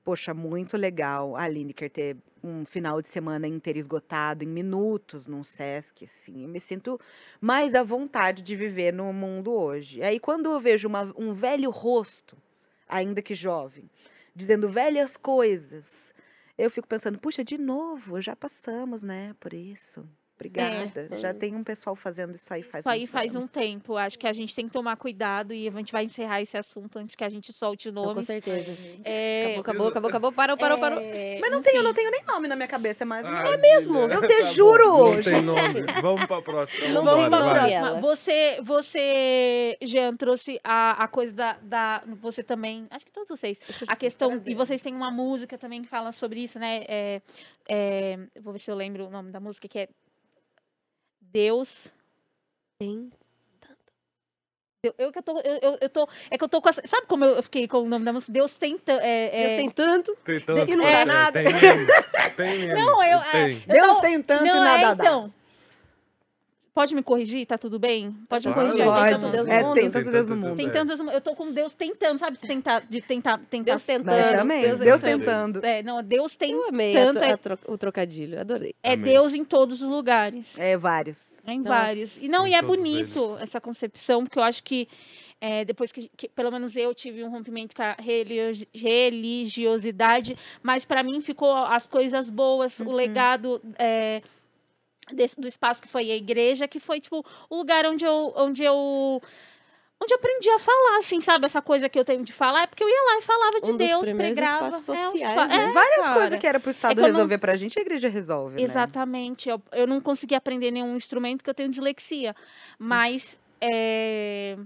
[0.03, 5.43] poxa, muito legal a Lineker ter um final de semana inteiro esgotado em minutos num
[5.43, 6.43] Sesc, assim.
[6.43, 6.99] Eu me sinto
[7.39, 10.01] mais à vontade de viver no mundo hoje.
[10.01, 12.38] Aí quando eu vejo uma, um velho rosto,
[12.88, 13.89] ainda que jovem,
[14.36, 16.13] dizendo velhas coisas,
[16.57, 20.07] eu fico pensando, puxa, de novo, já passamos, né, por isso.
[20.40, 21.18] Obrigada.
[21.20, 23.98] Já tem um pessoal fazendo isso aí faz Isso aí uns faz um tempo.
[23.98, 26.98] Acho que a gente tem que tomar cuidado e a gente vai encerrar esse assunto
[26.98, 28.26] antes que a gente solte Não, com nomes.
[28.26, 28.72] certeza.
[29.04, 30.32] É, Acabou, acabou, acabou, acabou.
[30.32, 31.00] Parou, parou, parou.
[31.02, 33.32] é, Mas não tenho, eu não tenho nem nome na minha cabeça, é mais um.
[33.36, 33.98] é mesmo?
[34.00, 35.82] Eu te juro, Não tem nome.
[36.02, 36.94] Vamos pra próxima.
[36.94, 38.00] Vamos tem para próxima.
[38.02, 42.88] Você, você, Jean, trouxe a, a coisa da, da- Você também.
[42.90, 43.60] Acho que todos vocês.
[43.88, 44.42] A questão.
[44.46, 46.86] E vocês têm uma música também que fala sobre isso, né?
[46.88, 47.22] É,
[47.68, 49.90] é, vou ver se eu lembro o nome da música, que é.
[51.32, 51.88] Deus.
[52.80, 53.12] Tem.
[54.82, 55.38] Eu, eu que eu tô.
[55.42, 56.08] Eu, eu, eu tô.
[56.32, 56.82] É que eu tô com essa.
[56.86, 58.32] Sabe como eu fiquei com o nome da música?
[58.32, 58.94] Deus tenta.
[58.94, 60.18] É, é, Deus tem tanto.
[60.24, 61.44] Tem tanto, E não dá é, nada.
[61.44, 61.88] Tem mesmo.
[62.38, 62.76] Tem mesmo.
[62.76, 63.64] Não, eu- Tem.
[63.68, 65.04] Eu Deus tô- tem tanto não, e nada é, dá.
[65.04, 65.34] então.
[66.80, 67.46] Pode me corrigir?
[67.46, 68.16] Tá tudo bem?
[68.30, 68.78] Pode me corrigir?
[68.78, 69.10] Tem Pode.
[69.20, 69.74] tanto Deus no é, mundo?
[69.74, 70.56] tem tanto Deus no mundo.
[70.56, 70.70] Tem É.
[70.70, 71.00] tantos.
[71.02, 72.38] Eu tô com Deus tentando, sabe?
[72.42, 72.80] De tentar.
[72.90, 74.38] De tentar, tentar Deus tentando.
[74.38, 74.62] Também.
[74.62, 75.66] Deus Deus, tentando.
[75.66, 76.54] É, não, Deus tem.
[76.54, 78.74] Eu amei tanto a, é- a tro- o trocadilho, adorei.
[78.82, 79.12] É Amém.
[79.12, 80.58] Deus em todos os lugares.
[80.58, 81.20] É, vários.
[81.46, 81.70] Em Nossa.
[81.70, 82.18] vários.
[82.18, 84.88] E não, Em e é bonito essa concepção, porque eu acho que
[85.42, 90.86] é, depois que, que, pelo menos eu tive um rompimento com a religi- religiosidade, mas
[90.86, 92.94] para mim ficou as coisas boas, o Uhum.
[92.94, 94.22] legado é,
[95.14, 98.64] desse- do espaço que foi a igreja, que foi tipo o lugar onde eu, onde
[98.64, 99.22] eu
[100.01, 101.45] onde eu aprendi a falar, assim, sabe?
[101.45, 103.70] Essa coisa que eu tenho de falar, é porque eu ia lá e falava de
[103.72, 104.68] Um Deus, pregava.
[104.68, 105.55] é, sociais, espa- né?
[105.55, 106.14] é, Várias cara.
[106.14, 108.62] coisas que era pro Estado que eu não- resolver pra gente, a igreja resolve, né?
[108.62, 109.49] Exatamente.
[109.49, 112.34] Eu, eu não consegui aprender nenhum instrumento porque eu tenho dislexia.
[112.78, 114.57] Mas é,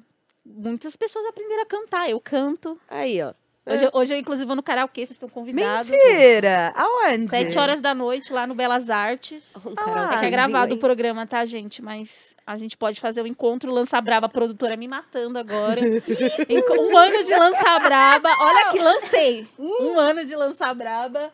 [0.45, 2.07] muitas pessoas aprenderam a cantar.
[2.07, 2.79] Eu canto.
[2.87, 3.33] Aí, ó.
[3.65, 5.89] Hoje, eu- hoje eu, inclusive, vou no karaokê, vocês estão convidados.
[5.89, 6.73] Mentira!
[6.75, 7.29] Aonde?
[7.29, 9.41] Sete horas da noite, lá no Belas Artes.
[9.65, 11.81] Um Ah, É que é gravado o programa, tá, gente?
[11.81, 15.79] Mas a gente pode fazer o encontro Lança Braba, a produtora me matando agora.
[16.77, 18.29] Um ano de Lança Braba.
[18.37, 19.47] Olha que lancei.
[19.57, 21.31] Um ano de Lança Braba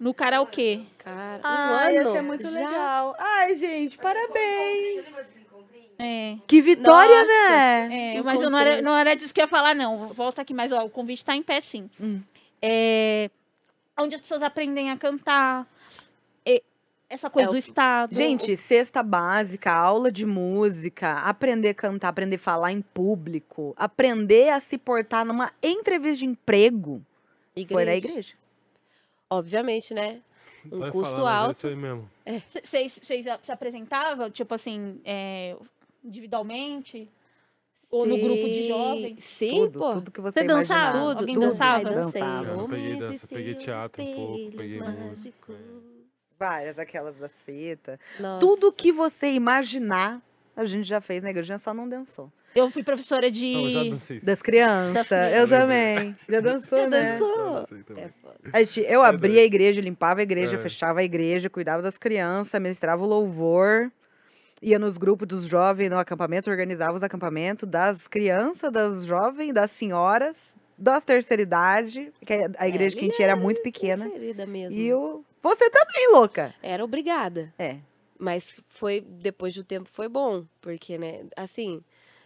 [0.00, 0.80] no karaokê.
[0.98, 2.12] Cara, um Ai, ia ano.
[2.12, 2.58] ser muito já.
[2.58, 3.14] legal.
[3.18, 5.04] Ai, gente, parabéns.
[5.98, 6.36] É.
[6.46, 7.26] Que vitória, Nossa.
[7.26, 8.14] né?
[8.16, 10.08] É, mas eu não era, não era disso que eu ia falar, não.
[10.08, 11.90] Volta aqui, mas ó, o convite tá em pé, sim.
[12.00, 12.20] Hum.
[12.62, 13.28] É,
[13.98, 15.66] onde as pessoas aprendem a cantar.
[16.46, 16.62] e-
[17.10, 18.14] essa coisa É o- do Estado.
[18.14, 24.50] Gente, cesta básica, aula de música, aprender a cantar, aprender a falar em público, aprender
[24.50, 27.02] a se portar numa entrevista de emprego,
[27.70, 28.34] foi na igreja.
[29.30, 30.20] Obviamente, né?
[30.70, 31.58] Um Vai custo falar, é alto.
[31.58, 32.10] isso aí mesmo.
[32.62, 33.00] Vocês
[33.42, 35.56] se apresentavam, tipo assim, é,
[36.08, 37.08] individualmente?
[37.90, 38.68] Ou no grupo de Sim.
[38.68, 39.24] jovens?
[39.24, 39.90] Sim, tudo, pô.
[39.92, 40.80] tudo que você Você dançava?
[40.98, 41.08] imaginar.
[41.08, 41.46] Tudo, Alguém tudo.
[41.48, 41.88] dançava?
[41.88, 41.94] Ai.
[41.94, 42.48] Dançava.
[42.48, 44.80] Eu não peguei dança, peguei teatro um pouco, peguei.
[46.38, 47.98] Várias, aquelas das fitas.
[48.20, 48.38] Nossa.
[48.40, 50.20] Tudo que você imaginar,
[50.56, 52.30] a gente já fez na igreja, só não dançou.
[52.54, 53.54] Eu fui professora de.
[53.54, 53.98] Não.
[54.22, 56.16] Das crianças, eu também.
[56.28, 57.12] Já dançou, Já né?
[57.18, 57.66] dançou?
[57.96, 58.34] É foda.
[58.52, 60.58] A gente- eu abria a igreja, limpava a igreja, É.
[60.58, 63.90] fechava a igreja, cuidava das crianças, ministrava o louvor,
[64.62, 69.70] ia nos grupos dos jovens no acampamento, organizava os acampamentos das crianças, das jovens, das
[69.70, 74.08] senhoras, das terceira idade, que a- a igreja que a gente era muito pequena.
[74.46, 74.74] Mesmo.
[74.76, 75.24] E o...
[75.42, 76.54] você também, louca.
[76.62, 77.52] Era obrigada.
[77.58, 77.78] É.
[78.18, 80.44] Mas foi, depois do tempo, foi bom.
[80.60, 81.80] Porque, né, assim,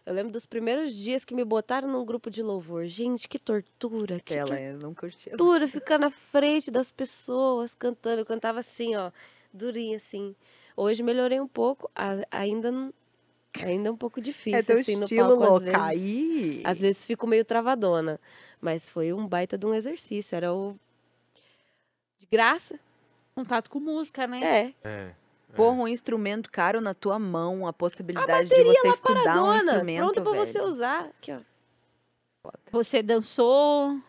[0.07, 2.87] eu lembro dos primeiros dias que me botaram num grupo de louvor.
[2.87, 5.37] Gente, que tortura, que Ela é, não curtia.
[5.37, 8.21] tortura ficar na frente das pessoas cantando.
[8.23, 9.11] Eu cantava assim, ó,
[9.53, 10.35] durinha assim.
[10.77, 12.93] Hoje melhorei um pouco, a- ainda não-
[13.65, 15.65] ainda é um pouco difícil, É teu assim, no estilo palco, às louca.
[15.65, 15.81] vezes.
[15.81, 16.63] Aí...
[16.65, 18.19] Às vezes fico meio travadona,
[18.61, 20.77] mas foi um baita de um exercício, era o
[22.19, 22.79] de graça.
[23.35, 24.43] Contato com música, né?
[24.43, 24.75] É.
[24.85, 24.91] É.
[24.91, 25.15] é.
[25.55, 29.25] Porra, um instrumento caro na tua mão, a A possibilidade de bateria você estudar um
[29.25, 30.47] paradona, instrumento, pronto pra velho.
[30.47, 31.05] você usar.
[31.07, 31.41] Aqui, ó.
[32.71, 34.01] Você dançou,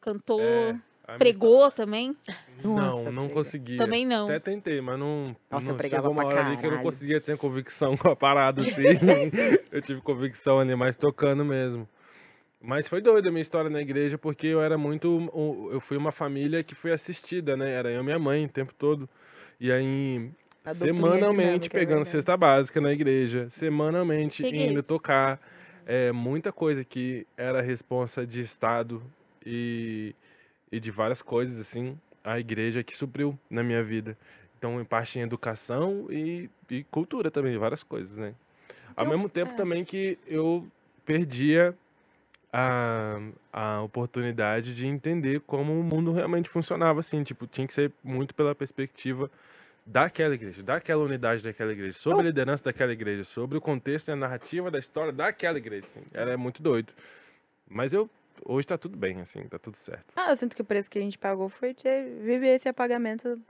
[0.00, 0.80] cantou, É, a
[1.18, 2.16] pregou também?
[2.62, 3.34] Não, Nossa, não prega.
[3.34, 3.76] consegui.
[3.76, 4.26] Também não.
[4.26, 5.36] Até tentei, mas não.
[5.50, 7.96] Nossa, eu não pregava chegou uma pra hora ali que eu não conseguia ter convicção
[7.98, 8.82] com a parada, assim.
[9.70, 11.88] eu tive convicção ali, mas tocando mesmo.
[12.62, 15.30] Mas foi doida a minha história na igreja, porque eu era muito.
[15.72, 17.72] Eu fui uma família que foi assistida, né?
[17.72, 19.08] Era eu e minha mãe o tempo todo.
[19.58, 20.30] E aí,
[20.64, 22.10] A semanalmente, dinâmica, é pegando verdade.
[22.10, 24.68] cesta básica na igreja, semanalmente Peguei.
[24.68, 25.40] indo tocar.
[25.86, 29.02] É, muita coisa que era responsa de Estado
[29.44, 30.14] e,
[30.70, 34.16] e de várias coisas, assim, a igreja que supriu na minha vida.
[34.58, 38.34] Então, em parte em educação e, e cultura também, várias coisas, né?
[38.96, 39.56] Ao Eu- mesmo tempo é.
[39.56, 40.66] também que eu
[41.04, 41.74] perdia
[42.52, 43.18] a,
[43.52, 48.34] a oportunidade de entender como o mundo realmente funcionava, assim, tipo, tinha que ser muito
[48.34, 49.30] pela perspectiva
[49.86, 54.12] daquela igreja, daquela unidade daquela igreja, sobre a liderança daquela igreja, sobre o contexto e
[54.12, 56.92] a narrativa da história daquela igreja, assim, era muito doido.
[57.68, 58.08] Mas eu,
[58.44, 60.12] hoje tá tudo bem, assim, tá tudo certo.
[60.16, 63.40] Ah, eu sinto que o preço que a gente pagou foi ter, viver esse apagamento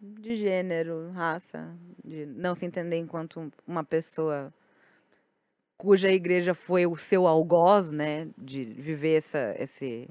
[0.00, 1.74] de gênero, raça,
[2.04, 4.52] de não se entender enquanto uma pessoa
[5.78, 10.08] cuja igreja foi o seu algoz, né, de viver essa esse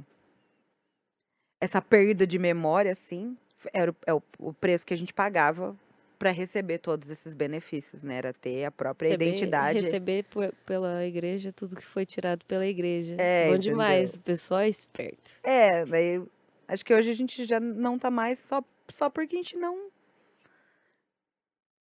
[1.59, 3.35] essa perda de memória, assim,
[3.73, 5.75] era o, é o, o preço que a gente pagava
[6.17, 9.79] para receber todos esses benefícios, né, era ter a própria Receber- identidade.
[9.81, 13.15] Receber por- pela igreja tudo que foi tirado pela igreja.
[13.19, 13.71] É, Bom entendeu?
[13.71, 14.13] demais.
[14.15, 15.31] O pessoal é esperto.
[15.43, 16.21] É, daí
[16.67, 19.89] acho que hoje a gente já não tá mais só, só porque a gente não.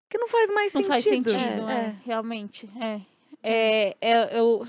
[0.09, 0.88] Que não faz mais Não sentido.
[0.91, 1.86] faz sentido, É.
[1.88, 2.69] é, realmente.
[2.79, 3.01] É.
[3.45, 4.65] É, é, eu,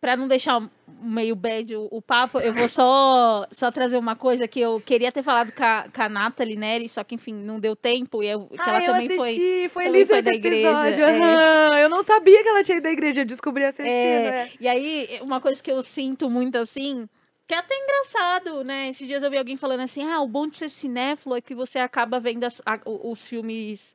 [0.00, 0.62] pra não deixar
[1.02, 5.10] meio bad o, o papo, eu vou só, só trazer uma coisa que eu queria
[5.10, 8.22] ter falado com a, com a Nathalie Neri, só que, enfim, não deu tempo.
[8.22, 9.28] E eu, que Ah, ela eu também foi.
[9.30, 11.04] assisti, foi também lindo foi esse da igreja, episódio.
[11.04, 11.18] é.
[11.18, 11.78] aham.
[11.80, 13.86] Eu não sabia que ela tinha ido da igreja, eu descobri assistindo.
[13.88, 14.50] É, É.
[14.60, 17.08] E aí, uma coisa que eu sinto muito assim,
[17.48, 18.88] que é até engraçado, né?
[18.88, 21.54] Esses dias eu vi alguém falando assim: ah, o bom de ser cinéfilo é que
[21.54, 23.94] você acaba vendo as- a- os filmes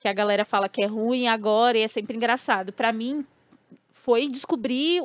[0.00, 2.72] que a galera fala que é ruim agora e é sempre engraçado.
[2.74, 3.24] Pra mim,
[4.04, 5.02] foi descobrir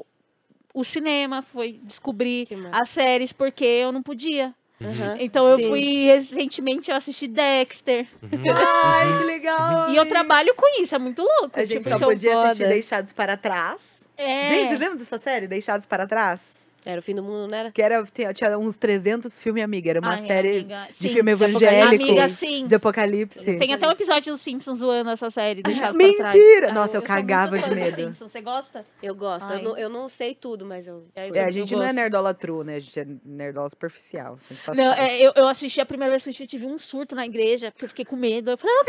[0.73, 4.53] o cinema, foi descobrir as séries, porque eu não podia.
[4.81, 5.15] Aham.
[5.19, 5.67] Então eu Sim.
[5.67, 8.07] fui recentemente eu assisti Dexter.
[8.21, 8.43] Uhum.
[8.83, 9.89] Ai, que legal.
[9.89, 11.51] E eu trabalho com isso, é muito louco.
[11.53, 12.69] A gente tipo, só então, podia assistir foda.
[12.69, 13.81] Deixados para Trás.
[14.17, 16.41] é, Gente, vocês lembram dessa série, Deixados para Trás?
[16.85, 17.71] Era o fim do mundo, não era?
[17.71, 19.89] Que era, tinha, tinha uns 300 filmes, amiga.
[19.89, 21.09] Era uma ai, série amiga, de sim.
[21.09, 21.65] filme de apocalipse.
[21.65, 22.03] evangélico.
[22.03, 22.65] Amiga, sim.
[22.65, 23.57] De apocalipse.
[23.57, 25.61] Tem até um episódio dos Simpsons zoando essa série.
[25.61, 26.71] Deixado Mentira!
[26.73, 27.95] Nossa, eu sou cagava muito de medo.
[27.95, 28.31] Simpsons.
[28.31, 28.85] Você gosta?
[29.03, 29.51] Eu gosto.
[29.51, 31.05] Eu não, eu não sei tudo, mas eu.
[31.15, 32.75] É, eu É, a gente eu não é nerdola true, né?
[32.75, 34.37] A gente é nerdola superficial.
[34.39, 36.65] a gente só Não, é, eu, eu assisti a primeira vez que assisti, eu tive
[36.65, 38.51] um surto na igreja, porque eu fiquei com medo.
[38.51, 38.83] Eu falei, ah,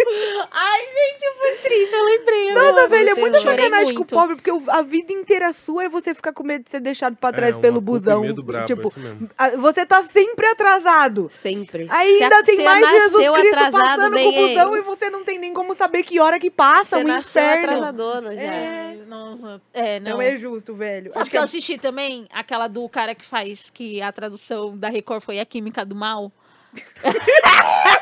[0.52, 2.54] Ai, gente, foi triste, eu lembrei.
[2.54, 4.15] Nossa, velho, é muita Chorei sacanagem com o muito.
[4.15, 7.32] pobre, porque a vida inteira sua é você ficar com medo de ser deixado pra
[7.32, 8.22] trás É, pelo busão.
[8.22, 8.93] medo brabo, tipo,
[9.38, 11.30] é você tá sempre atrasado.
[11.41, 11.88] Sempre.
[11.89, 14.80] Aí ainda tem mais Jesus Cristo passando com o busão é.
[14.80, 17.63] e você não tem nem como saber que hora que passa Você o nasceu inferno.
[17.74, 18.41] atrasadona já.
[18.41, 18.97] É.
[19.07, 20.11] Nossa, é, não.
[20.13, 21.11] Não é justo, velho.
[21.11, 22.28] Sabe Acho que eu é- assisti também?
[22.32, 26.32] Aquela do cara que faz, que a tradução da Record foi a Química do Mal.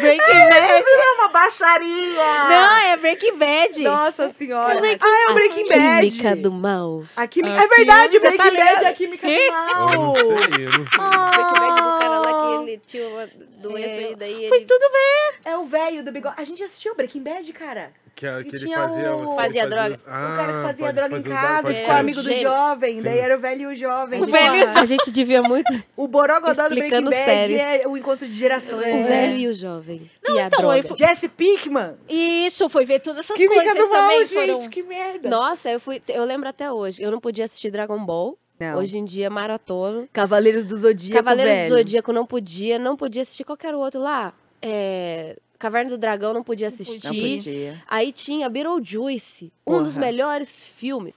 [0.00, 0.84] Breaking Bad.
[0.86, 2.48] é uma baixaria!
[2.48, 3.82] Não, é Breaking Bad.
[3.82, 4.80] Nossa senhora.
[4.80, 6.10] Breaking- ah, é o Breaking Bad.
[6.10, 7.04] Química do mal.
[7.16, 7.54] A química...
[7.60, 9.86] A É verdade, química- Breaking tá Bad é a química do Eu mal.
[9.92, 10.98] não sei, eu não sei.
[11.30, 13.28] Breaking Bad do cara lá que ele tinha uma
[13.58, 15.52] doença É, e daí Foi ele tudo bem.
[15.52, 16.34] É o velho do bigode.
[16.38, 17.92] A gente assistiu Breaking Bad, cara.
[18.14, 19.94] Que, a- E que ele tinha fazia, o- Fazia droga.
[19.94, 21.86] os- o cara que Ah, fazia droga em fazer os- casa pode é, com o
[21.88, 21.96] crer.
[22.00, 22.96] amigo do jovem.
[22.96, 23.02] Sim.
[23.02, 24.20] Daí era o velho e o jovem.
[24.20, 27.58] A O velho gente, a gente devia muito O Borogodó do Breaking Bad séries.
[27.60, 28.72] é o encontro de gerações.
[28.94, 29.02] o né?
[29.08, 30.10] velho e o jovem.
[30.28, 30.82] e a então, droga.
[30.84, 31.94] fui- Jesse Pinkman.
[32.08, 34.34] Isso, foi ver todas essas Química coisas do mal, também gente.
[34.34, 34.68] foram...
[34.68, 35.28] Que merda.
[35.28, 36.00] Nossa, eu fui.
[36.08, 37.02] Eu lembro até hoje.
[37.02, 38.38] Eu não podia assistir Dragon Ball.
[38.60, 38.78] Não.
[38.78, 40.06] Hoje em dia, maratona.
[40.12, 41.68] Cavaleiros do Zodíaco, Cavaleiros velho.
[41.70, 42.78] do Zodíaco não podia.
[42.78, 44.32] Não podia assistir qualquer outro lá.
[44.60, 47.04] É, Caverna do Dragão não podia assistir.
[47.04, 47.82] Não podia.
[47.88, 51.14] Aí tinha Beetlejuice, um dos melhores filmes.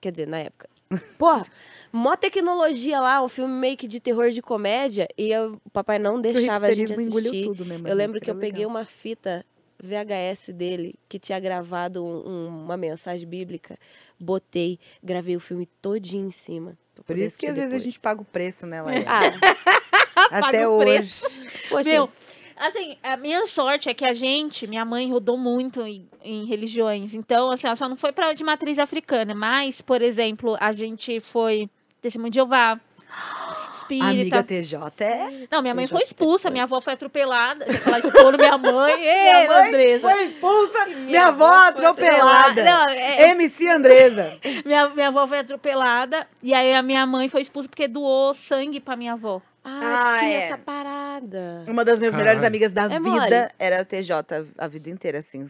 [0.00, 0.68] Quer dizer, na época.
[1.18, 1.44] Porra,
[1.92, 5.08] mó tecnologia lá, um filme meio que de terror de comédia.
[5.18, 7.44] E eu- o papai não deixava a gente assistir.
[7.46, 7.76] tudo, né?
[7.76, 8.70] mas Eu lembro era que eu peguei legal.
[8.70, 9.44] uma fita
[9.82, 13.76] VHS dele que tinha gravado um- um- uma mensagem bíblica,
[14.18, 16.76] botei, gravei o filme todinho em cima.
[17.04, 17.82] Por isso que às vezes a depois.
[17.84, 19.04] gente paga o preço, né, Laia?
[19.06, 19.32] Ah,
[20.30, 21.20] Até paga o hoje.
[21.68, 22.10] poxa, Meu,
[22.60, 27.14] assim, a minha sorte é que a gente, minha mãe rodou muito em, em religiões.
[27.14, 29.34] Então, assim, ela só não foi pra de matriz africana.
[29.34, 31.68] Mas, por exemplo, a gente foi
[32.00, 32.78] testemunho de Jeová,
[33.74, 34.06] espírita.
[34.10, 35.46] Amiga TJ é.
[35.50, 37.64] Não, minha mãe já foi expulsa, minha avó foi atropelada.
[37.86, 38.92] Ela expondo minha mãe.
[39.02, 40.08] Ei, Minha mãe Andresa.
[40.10, 42.64] foi expulsa, E minha, avó atropelada.
[42.64, 44.36] Não, é- MC Andresa.
[44.64, 46.26] minha, minha avó foi atropelada.
[46.42, 49.40] E aí a minha mãe foi expulsa porque doou sangue pra minha avó.
[49.70, 50.42] Ah, Ah, tinha é.
[50.46, 51.64] essa parada.
[51.66, 52.46] Uma das minhas melhores Caralho.
[52.46, 53.50] amigas da É vida mole.
[53.58, 54.12] era a TJ
[54.56, 55.46] a vida inteira, assim.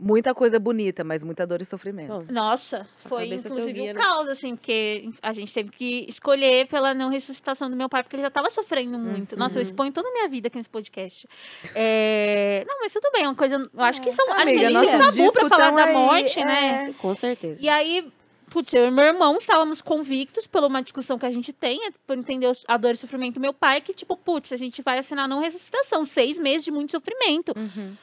[0.00, 2.24] Muita coisa bonita, mas muita dor e sofrimento.
[2.24, 3.94] Bom, Nossa, foi inclusive um né?
[3.94, 8.14] caos, assim, porque a gente teve que escolher pela não ressuscitação do meu pai, porque
[8.14, 9.36] ele já tava sofrendo muito.
[9.36, 9.62] Nossa, eu Uhum.
[9.62, 11.26] exponho toda a minha vida aqui nesse podcast.
[11.74, 13.56] É, Não, mas tudo bem, é uma coisa.
[13.56, 14.24] Eu acho que são.
[14.34, 16.44] acho que Amiga, a gente tem tabu pra falar da morte, é.
[16.44, 16.94] né?
[16.98, 17.58] Com certeza.
[17.60, 18.06] E aí,
[18.48, 21.90] putz, eu e meu irmão estávamos convictos por uma discussão que a gente tem, é,
[22.06, 24.82] por entender a dor e o sofrimento do meu pai, que, tipo, putz, a gente
[24.82, 27.52] vai assinar não ressuscitação, seis meses de muito sofrimento.
[27.56, 27.96] Uhum.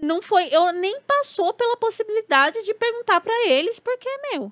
[0.00, 4.50] Não foi, eu nem passou pela possibilidade de perguntar pra eles, porque, meu.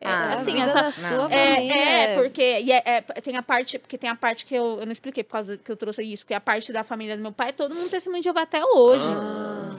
[0.00, 1.30] É, Ah, a assim, essa, da sua não.
[1.30, 1.68] é,
[2.12, 4.84] é, porque e é- é, tem a parte, porque tem a parte que eu, eu
[4.86, 7.32] não expliquei por causa que eu trouxe isso, porque a parte da família do meu
[7.32, 9.04] pai, todo mundo testemunho de Jeová até hoje.
[9.06, 9.70] Ah.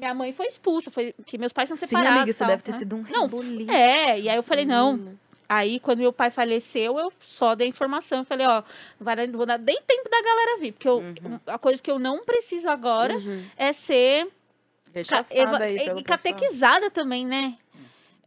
[0.00, 2.16] Minha mãe foi expulsa, foi que meus pais são Sim, separados.
[2.16, 2.78] amiga, isso tal, deve ter né?
[2.78, 3.70] sido um Não, rebuliço.
[3.70, 4.94] É, e aí eu falei, não.
[4.94, 5.16] Menina.
[5.46, 8.20] Aí, quando meu pai faleceu, eu só dei informação.
[8.20, 8.62] Eu falei, ó,
[8.98, 10.72] não vai não vou dar nem tempo da galera vir.
[10.72, 11.40] Porque eu- Uhum.
[11.46, 13.44] a coisa que eu não preciso agora Uhum.
[13.58, 14.26] é ser
[15.08, 16.02] ca- eva- e- e pessoal.
[16.04, 17.56] catequizada também, né?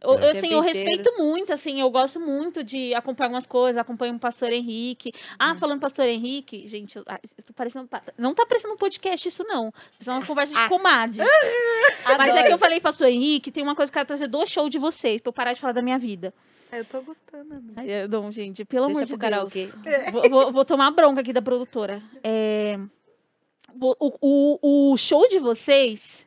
[0.04, 0.30] Eu, É.
[0.30, 4.52] assim, eu respeito muito, assim, eu gosto muito de acompanhar algumas coisas, acompanho o pastor
[4.52, 5.12] Henrique.
[5.38, 5.58] Ah, Hum.
[5.58, 9.26] falando pastor Henrique, gente, eu, ah, eu tô parecendo, pa- não tá parecendo um podcast
[9.28, 9.72] isso não.
[9.98, 10.68] Isso é uma conversa de Ah.
[10.68, 11.18] comadre.
[12.18, 14.44] Mas é que eu falei, pastor Henrique, tem uma coisa que eu quero trazer do
[14.46, 16.32] show de vocês, pra eu parar de falar da minha vida.
[16.72, 17.72] É, Eu tô gostando, amiga.
[17.76, 19.66] Ai, eu- Não, gente, pelo Deixa amor de karaokê.
[19.66, 19.74] Deus.
[20.12, 22.02] Vou, vou- vou tomar bronca aqui da produtora.
[22.22, 22.78] É,
[23.80, 26.23] o, o, o show de vocês,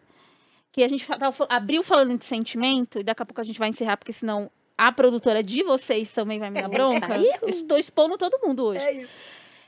[0.78, 1.08] que a gente
[1.50, 4.92] abriu falando de sentimento, e daqui a pouco a gente vai encerrar, porque senão a
[4.92, 7.08] produtora de vocês também vai me dar bronca.
[7.42, 8.80] Eu Estou expondo todo mundo hoje.
[8.84, 9.12] É isso.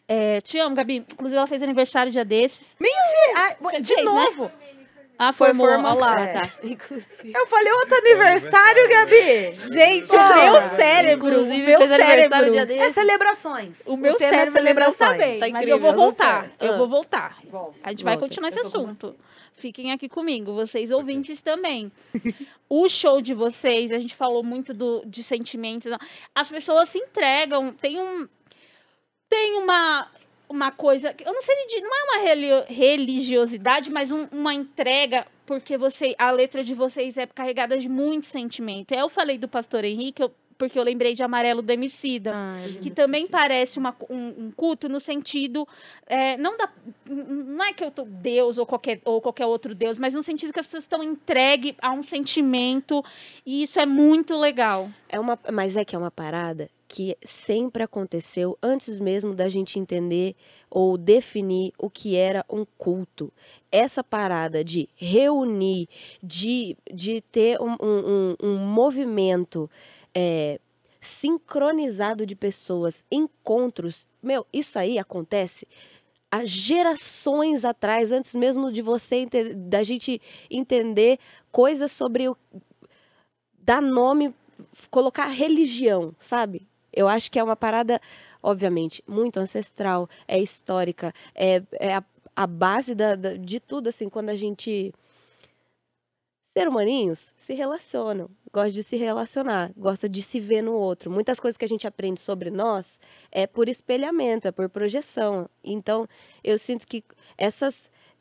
[0.07, 0.97] É, te amo, Gabi.
[0.97, 2.67] Inclusive, ela fez aniversário dia desses.
[3.35, 4.11] Ai, Você de fez, né?
[4.11, 4.51] novo.
[5.17, 5.67] Ah, Foi formou.
[5.67, 6.21] forma- Olha lá.
[6.21, 6.33] é.
[6.33, 7.33] Tá, inclusive.
[7.33, 9.53] Eu falei outro aniversário, Gabi.
[9.73, 11.27] Gente, Ah, o meu cérebro.
[11.27, 12.65] Inclusive, o meu fez aniversário cérebro.
[12.67, 13.81] dia É celebrações.
[13.85, 15.07] O meu tema é cérebro ele não tá
[15.39, 16.51] Tá mas incrível, eu vou voltar.
[16.59, 16.77] Eu Ah.
[16.77, 17.37] vou voltar.
[17.49, 17.79] Volta.
[17.83, 18.27] A gente vai Volta.
[18.27, 19.15] continuar esse assunto.
[19.59, 21.91] Fiquem aqui comigo, vocês ouvintes também.
[22.69, 25.91] o show de vocês, a gente falou muito do, de sentimentos.
[26.33, 27.73] As pessoas se entregam.
[27.73, 28.27] Tem um.
[29.29, 30.09] Tem uma.
[30.47, 31.13] Uma coisa.
[31.23, 31.55] Eu não sei.
[31.81, 35.27] Não é uma religiosidade, mas um- uma entrega.
[35.45, 38.93] Porque você, a letra de vocês é carregada de muito sentimento.
[38.93, 42.31] Eu falei do pastor Henrique, eu- porque eu lembrei de Amarelo do Emicida
[42.81, 45.65] que também parece uma- um, um culto no sentido
[46.05, 46.69] é, não da
[47.07, 50.53] não é que eu tô Deus ou qualquer ou qualquer outro Deus, mas no sentido
[50.53, 53.03] que as pessoas estão entregue a um sentimento
[53.45, 54.89] e isso é muito legal.
[55.07, 59.77] É uma, mas é que é uma parada que sempre aconteceu antes mesmo da gente
[59.79, 60.35] entender
[60.71, 63.31] ou definir o que era um culto.
[63.71, 65.87] Essa parada de reunir,
[66.21, 69.69] de, de ter um, um, um- um movimento
[70.19, 70.59] é,
[70.99, 74.05] sincronizado de pessoas, encontros.
[74.21, 75.65] Meu, isso aí acontece
[76.29, 81.17] há gerações atrás, antes mesmo de você da gente entender
[81.51, 82.37] coisas sobre o
[83.61, 84.33] dar nome
[84.91, 86.67] colocar religião, sabe?
[86.91, 88.01] Eu acho que é uma parada,
[88.43, 92.03] obviamente, muito ancestral, é histórica, é, é a,
[92.35, 94.93] a base da, da- de tudo, assim, quando a gente.
[96.57, 101.09] Ser humaninhos se relacionam, gosta de se relacionar, gosta de se ver no outro.
[101.09, 102.85] Muitas coisas que a gente aprende sobre nós
[103.31, 105.49] é por espelhamento, é por projeção.
[105.63, 106.07] Então,
[106.43, 107.03] eu sinto que
[107.35, 107.75] essas,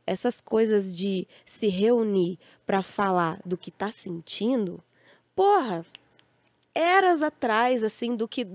[0.07, 4.83] essas coisas de se reunir para falar do que tá sentindo,
[5.37, 5.85] porra,
[6.75, 8.47] eras atrás, assim, do que,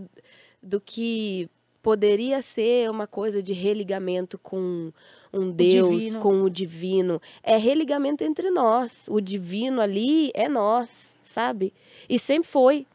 [0.59, 1.47] do que
[1.83, 4.91] poderia ser uma coisa de religamento com
[5.33, 6.19] um Deus, divino.
[6.19, 7.21] com o divino.
[7.41, 8.91] É religamento entre nós.
[9.07, 10.89] O divino ali é nós,
[11.33, 11.73] sabe?
[12.07, 12.85] E sempre foi.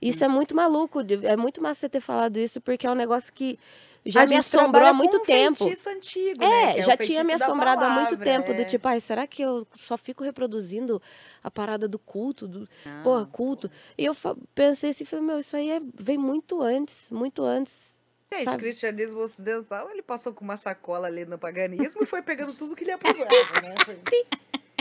[0.00, 1.00] Isso é muito maluco.
[1.22, 3.58] É muito massa você ter falado isso, porque é um negócio que
[4.04, 5.64] já A me assombrou há muito com um tempo.
[5.64, 6.70] feitiço antigo, né?
[6.70, 8.52] É, que o já tinha me assombrado há muito palavra, tempo.
[8.52, 8.64] Do é.
[8.64, 11.00] tipo, ai, será que eu só fico reproduzindo
[11.42, 12.48] a parada do culto?
[12.48, 12.68] Do,
[13.04, 13.70] porra, culto.
[13.96, 14.16] E eu
[14.54, 17.91] pensei assim, falei, meu, isso aí é, vem muito antes, muito antes.
[18.32, 18.56] Gente, sabe?
[18.56, 22.74] o cristianismo ocidental, ele passou com uma sacola ali no paganismo e foi pegando tudo
[22.76, 23.74] que ele aprovava, né?
[23.84, 23.98] Foi-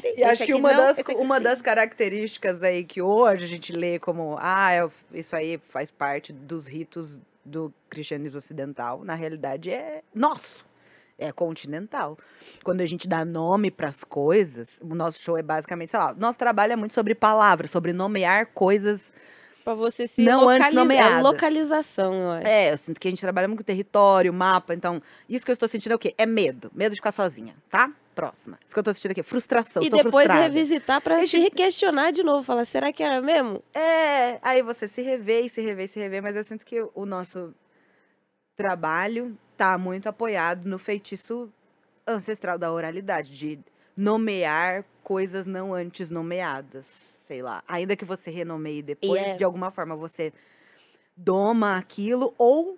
[0.03, 1.43] E Esse acho que uma, não, das, uma sim.
[1.43, 6.33] das características aí que hoje a gente lê como, ah, é- isso aí faz parte
[6.33, 10.65] dos ritos do cristianismo ocidental, na realidade é nosso,
[11.19, 12.17] é continental.
[12.63, 16.13] Quando a gente dá nome para as coisas, o nosso show é basicamente, sei lá,
[16.15, 19.13] nosso trabalho é muito sobre palavras, sobre nomear coisas
[19.63, 20.71] Pra você se Não antes localizar.
[20.71, 21.23] É nomeadas.
[21.23, 22.47] localização, eu acho.
[22.47, 25.53] É, eu sinto que a gente trabalha muito com território, mapa, então, isso que eu
[25.53, 26.13] estou sentindo é o quê?
[26.17, 26.71] É medo.
[26.73, 27.91] Medo de ficar sozinha, tá?
[28.15, 28.59] Próxima.
[28.65, 29.81] Isso que eu estou sentindo aqui é frustração.
[29.81, 30.41] E depois frustrada.
[30.41, 32.43] revisitar pra A se gente- questionar de novo.
[32.43, 33.63] Falar, será que era mesmo?
[33.73, 36.81] É, aí você se revê, e se revê, e se revê, mas eu sinto que
[36.93, 37.53] o nosso
[38.55, 41.51] trabalho tá muito apoiado no feitiço
[42.05, 43.59] ancestral da oralidade, de
[43.95, 47.63] nomear coisas não antes nomeadas, sei lá.
[47.65, 50.33] Ainda que você renomeie depois, é- de alguma forma você
[51.15, 52.77] doma aquilo ou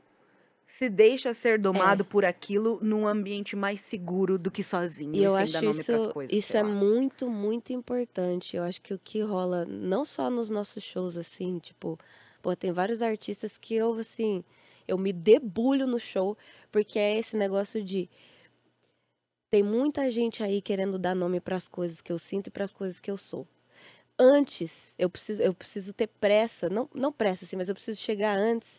[0.67, 5.35] se deixa ser domado por aquilo num ambiente mais seguro do que sozinho, E eu
[5.35, 6.35] acho isso, coisas.
[6.37, 6.69] isso é lá.
[6.69, 8.55] muito, muito importante.
[8.55, 11.97] Eu acho que o que rola, não só nos nossos shows, assim, tipo,
[12.39, 14.43] pô, tem vários artistas que eu, assim,
[14.87, 16.37] eu me debulho no show,
[16.71, 18.07] porque é esse negócio de.
[19.49, 22.65] Tem muita gente aí querendo dar nome para as coisas que eu sinto e para
[22.65, 23.47] as coisas que eu sou.
[24.17, 28.37] Antes, eu preciso, eu preciso ter pressa, não, não pressa, assim, mas eu preciso chegar
[28.37, 28.69] antes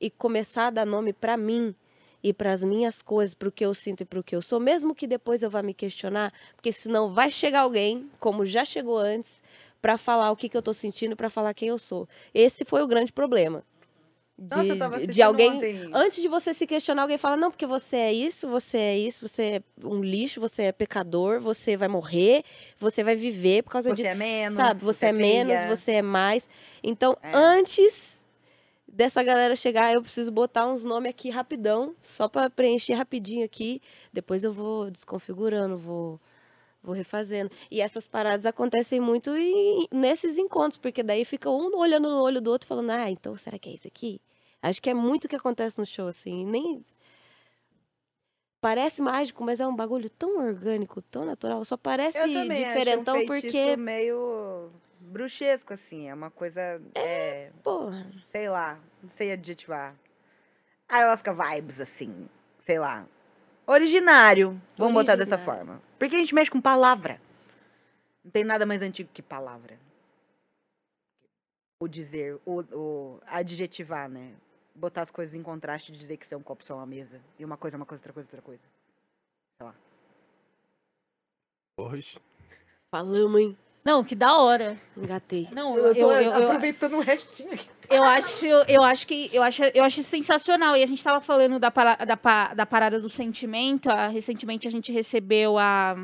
[0.00, 1.74] e começar a dar nome para mim
[2.22, 4.40] e para as minhas coisas, para o que eu sinto e para o que eu
[4.40, 8.64] sou, mesmo que depois eu vá me questionar, porque senão vai chegar alguém, como já
[8.64, 9.30] chegou antes,
[9.80, 12.08] para falar o que, que eu tô sentindo, para falar quem eu sou.
[12.34, 13.62] Esse foi o grande problema.
[14.40, 15.90] De, Nossa, eu tava de- alguém ontem.
[15.92, 19.26] Antes de você se questionar, alguém fala, não, porque você é isso, você é isso,
[19.26, 22.44] você é um lixo, você é pecador, você vai morrer,
[22.78, 24.08] você vai viver por causa Você disso.
[24.08, 25.76] é menos, Sabe, você é menos, feia.
[25.76, 26.48] você é mais.
[26.84, 27.32] Então, É.
[27.34, 28.00] antes
[28.86, 33.82] dessa galera chegar, eu preciso botar uns nomes aqui rapidão, só pra preencher rapidinho aqui.
[34.12, 36.20] Depois eu vou desconfigurando, vou
[36.80, 37.50] vou refazendo.
[37.72, 42.40] E essas paradas acontecem muito em- nesses encontros, porque daí fica um olhando no olho
[42.40, 44.20] do outro falando: "Ah, então será que é isso aqui?"
[44.62, 46.84] Acho que é muito o que acontece no show assim, nem
[48.60, 51.64] Parece mágico, mas é um bagulho tão orgânico, tão natural.
[51.64, 56.08] Só parece diferentão achei um porque, meio bruxesco, assim.
[56.08, 59.94] É uma coisa, é, porra, sei lá, não sei adjetivar.
[60.88, 62.28] Ayahuasca vibes, assim,
[62.58, 63.06] sei lá.
[63.64, 65.66] Originário, vamos botar dessa Originário.
[65.66, 65.82] forma.
[65.96, 67.20] Porque a gente mexe com palavra.
[68.24, 69.78] Não tem nada mais antigo que palavra.
[71.80, 74.32] O dizer, o, o adjetivar, né?
[74.78, 77.20] Botar as coisas em contraste e dizer que isso é um copo, só uma mesa.
[77.38, 78.62] E uma coisa é uma coisa, outra coisa, outra coisa.
[79.58, 79.74] Sei lá.
[81.76, 82.20] Poxa.
[82.90, 83.58] falamos, hein?
[83.84, 84.76] Não, que da hora.
[84.96, 85.48] Engatei.
[85.50, 87.68] Não, eu, eu, eu, eu, aproveitando o restinho aqui.
[87.88, 90.76] eu acho, eu acho que eu acho, eu acho sensacional.
[90.76, 93.88] E a gente estava falando da, para- da, da parada do sentimento.
[93.90, 95.96] ah, recentemente a gente recebeu a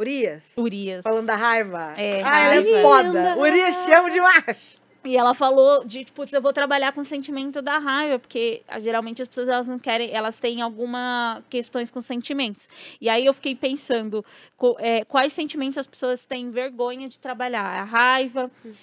[0.00, 1.02] Urias, Urias.
[1.02, 1.94] falando da raiva.
[1.96, 2.82] É, ah, ela é raiva.
[2.82, 3.38] foda.
[3.38, 4.81] Urias te amo demais.
[5.04, 8.78] E ela falou de, tipo, eu vou trabalhar com o sentimento da raiva, porque ah,
[8.78, 12.68] geralmente as pessoas elas não querem, elas têm alguma questões com sentimentos.
[13.00, 14.24] E aí eu fiquei pensando,
[14.56, 17.64] co- é, quais sentimentos as pessoas têm vergonha de trabalhar?
[17.64, 18.74] A raiva, Uhum,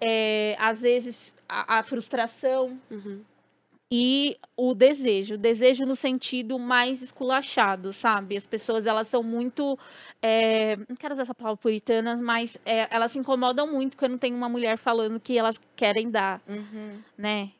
[0.00, 3.20] é, às vezes a, a frustração uhum.
[3.96, 5.36] E o desejo.
[5.36, 8.36] O desejo no sentido mais esculachado, sabe?
[8.36, 9.78] As pessoas, elas são muito.
[10.20, 14.34] é, não quero usar essa palavra puritanas, mas é, elas se incomodam muito quando tem
[14.34, 16.42] uma mulher falando que elas querem dar,
[17.16, 17.52] né?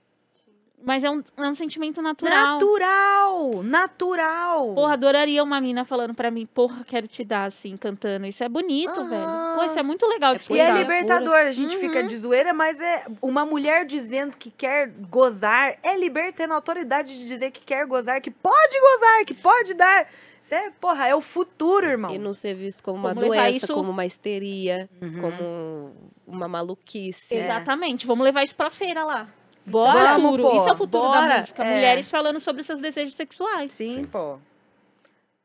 [0.84, 2.54] Mas é um, é um sentimento natural.
[2.54, 4.74] Natural, natural.
[4.74, 8.26] Porra, adoraria uma mina falando pra mim, porra, quero te dar, assim, cantando.
[8.26, 9.08] Isso é bonito, Aham.
[9.08, 9.56] velho.
[9.56, 12.06] Pô, isso é muito legal de E é libertador, a gente fica Uhum.
[12.06, 17.26] de zoeira, mas é uma mulher dizendo que quer gozar, é libertando a autoridade de
[17.26, 20.06] dizer que quer gozar, que pode gozar, que pode dar.
[20.42, 22.14] Isso é, porra, é o futuro, irmão.
[22.14, 25.20] E não ser visto como uma Como levar doença, isso- como uma histeria, Uhum.
[25.22, 25.92] como
[26.26, 27.34] uma maluquice.
[27.34, 27.44] É.
[27.44, 28.06] Exatamente.
[28.06, 29.26] Vamos levar isso pra feira lá.
[29.66, 30.42] Bora, Isso é o Vamos, futuro.
[30.50, 30.56] pô.
[30.56, 31.38] Isso é o futuro da Bora.
[31.38, 31.64] música.
[31.64, 31.74] É.
[31.74, 33.72] Mulheres falando sobre seus desejos sexuais.
[33.72, 34.04] Sim, Sim.
[34.06, 34.38] pô.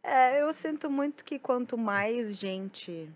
[0.03, 3.09] É, eu sinto muito que quanto mais gente.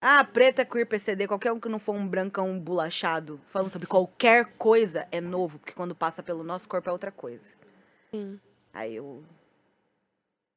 [0.00, 4.46] Ah, preta, queer, PCD, qualquer um que não for um brancão bulachado, falando sobre qualquer
[4.58, 7.46] coisa é novo, porque quando passa pelo nosso corpo é outra coisa.
[8.12, 8.40] Sim.
[8.74, 9.22] Aí eu.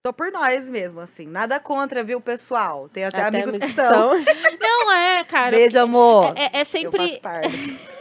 [0.04, 1.28] Tô por nós mesmo, assim.
[1.28, 2.90] Nada contra, viu, pessoal?
[2.90, 4.14] Tem até, amigos, que são.
[4.60, 5.52] Não é, cara.
[5.52, 6.34] Beijo, amor.
[6.38, 7.22] É, é- é Eu sempre.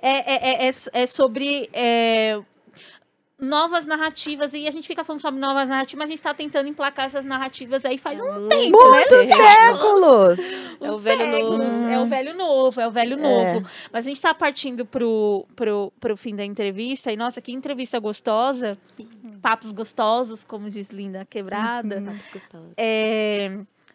[0.00, 1.68] É, é, é, é- é sobre.
[1.72, 2.40] é,
[3.38, 4.52] novas narrativas.
[4.54, 7.24] E a gente fica falando sobre novas narrativas, mas a gente tá tentando emplacar essas
[7.24, 10.38] narrativas aí faz um muito, Muitos séculos!
[10.80, 11.58] É o velho séculos.
[11.58, 11.88] novo.
[11.88, 13.20] É o velho novo, é o velho É.
[13.20, 13.68] novo.
[13.92, 17.10] Mas a gente tá partindo pro, pro, pro fim da entrevista.
[17.12, 18.78] E, nossa, que entrevista gostosa.
[19.42, 21.96] Papos gostosos, como diz Linda Quebrada.
[22.00, 22.72] Vamos gostosos.
[22.76, 23.48] É,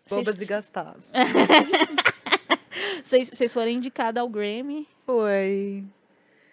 [0.10, 1.10] Bobas vocês- e gastosas.
[3.04, 4.88] Vocês vocês foram indicadas ao Grammy.
[5.06, 5.84] Foi.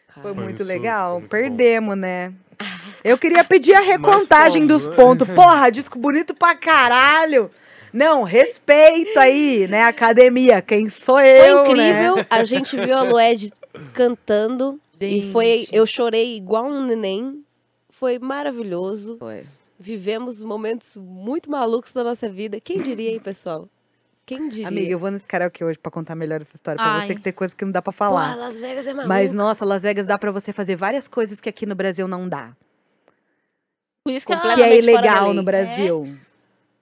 [0.09, 1.11] Foi Cara, Foi muito isso, legal.
[1.13, 1.29] foi muito bom.
[1.29, 2.33] Perdemos, né?
[3.03, 4.95] Eu queria pedir a recontagem dos né?
[4.95, 5.29] pontos.
[5.35, 7.51] Porra, disco bonito pra caralho.
[7.93, 9.85] Não, respeito aí, né?
[9.85, 12.17] Academia, quem sou Foi eu, incrível.
[12.17, 12.27] né?
[12.29, 13.53] A gente viu a Lued
[13.93, 15.59] cantando e foi.
[15.59, 15.75] Gente.
[15.75, 17.45] Eu chorei igual um neném.
[17.91, 19.17] Foi maravilhoso.
[19.19, 19.45] Foi.
[19.79, 22.61] Vivemos momentos muito malucos da nossa vida.
[22.61, 23.69] Quem diria, hein, pessoal?
[24.27, 24.69] Quem diria?
[24.69, 26.77] Amiga, eu vou nesse karaokê hoje pra contar melhor essa história.
[26.79, 27.07] Pra Ai.
[27.07, 28.35] você que tem coisa que não dá pra Porra, falar.
[28.37, 29.09] Las Vegas é maluco.
[29.09, 32.29] Mas, nossa, Las Vegas dá pra você fazer várias coisas que aqui no Brasil não
[32.29, 32.53] dá.
[34.05, 34.55] Por isso que ela...
[34.55, 36.01] Que é ilegal no Brasil.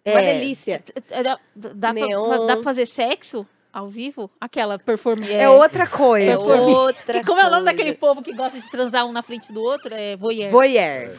[0.04, 0.34] Uma É.
[0.34, 0.82] delícia.
[1.22, 4.30] Dá, dá, pra, dá pra fazer sexo ao vivo?
[4.40, 5.32] Aquela performance.
[5.32, 6.26] É outra coisa.
[6.32, 6.70] É Performance.
[6.70, 7.64] outra Como é o nome coisa.
[7.64, 9.94] daquele povo que gosta de transar um na frente do outro?
[9.94, 10.50] É voyeur.
[10.50, 11.10] Voyeur.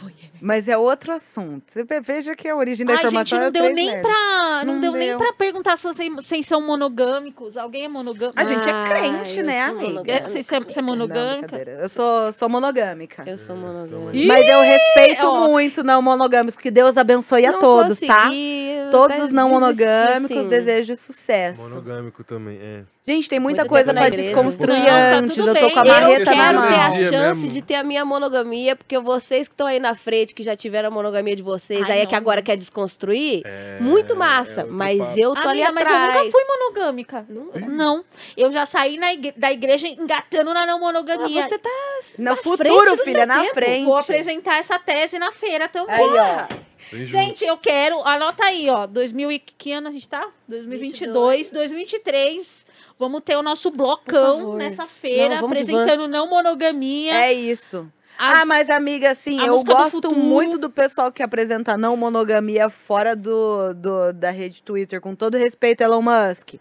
[0.41, 1.63] Mas é outro assunto.
[1.73, 4.63] Você veja que a origem da Ai, gente, informação não é deu nem pra.
[4.65, 7.55] Não, Não deu, nem pra perguntar se vocês, vocês são monogâmicos.
[7.57, 8.39] Alguém é monogâmico?
[8.39, 10.27] A gente é Ah, crente, eu né, amiga?
[10.27, 11.47] Você, você é- é Não, monogâmica?
[11.47, 11.81] brincadeira.
[11.81, 13.23] eu sou, sou monogâmica.
[13.25, 14.15] Eu sou monogâmica.
[14.17, 15.47] Ih, Mas eu respeito ó.
[15.47, 16.57] muito não monogâmicos.
[16.59, 18.23] Que Deus abençoe a Não todos, tá?
[18.25, 20.49] consegui, eu Todos até os não monogâmicos assim.
[20.49, 21.61] desejo sucesso.
[21.61, 22.83] Monogâmico também, é.
[23.05, 24.29] Gente, tem muita Muito coisa pra igreja.
[24.29, 25.37] desconstruir Não, tá antes.
[25.37, 26.67] eu tô com a Eu marreta Eu na quero mão.
[26.69, 27.47] ter a chance mesmo.
[27.49, 30.87] de ter a minha monogamia, porque vocês que estão aí na frente, que já tiveram
[30.87, 34.15] a monogamia de vocês, Ai, aí é não, que agora quer desconstruir, É, muito é
[34.15, 34.61] massa.
[34.61, 35.19] outro mas papo.
[35.19, 36.25] eu tô ali Amiga, mas eu atrás.
[36.25, 37.25] nunca fui monogâmica.
[37.27, 38.05] Não, Não.
[38.37, 41.43] Eu já saí na igre- da igreja engatando na não Ah, monogamia.
[41.47, 41.69] você tá
[42.17, 43.53] No na futuro, filha, na tempo.
[43.53, 43.85] frente.
[43.85, 45.93] Vou apresentar essa tese na feira também.
[45.93, 46.07] Aí,
[46.49, 46.62] ó.
[46.99, 47.11] Junto.
[47.11, 48.01] Gente, eu quero.
[48.07, 48.85] Anota aí, ó.
[48.85, 50.29] 2000 e que ano a gente tá?
[50.47, 52.63] 2022, 2023.
[52.97, 57.13] Vamos ter o nosso blocão nessa feira, Não, apresentando não monogamia.
[57.25, 57.91] É isso.
[58.17, 60.15] As- Ah, mas amiga, assim, eu do gosto futuro.
[60.15, 65.37] muito do pessoal que apresenta não monogamia fora do, do- da rede Twitter, com todo
[65.37, 66.55] respeito, Elon Musk.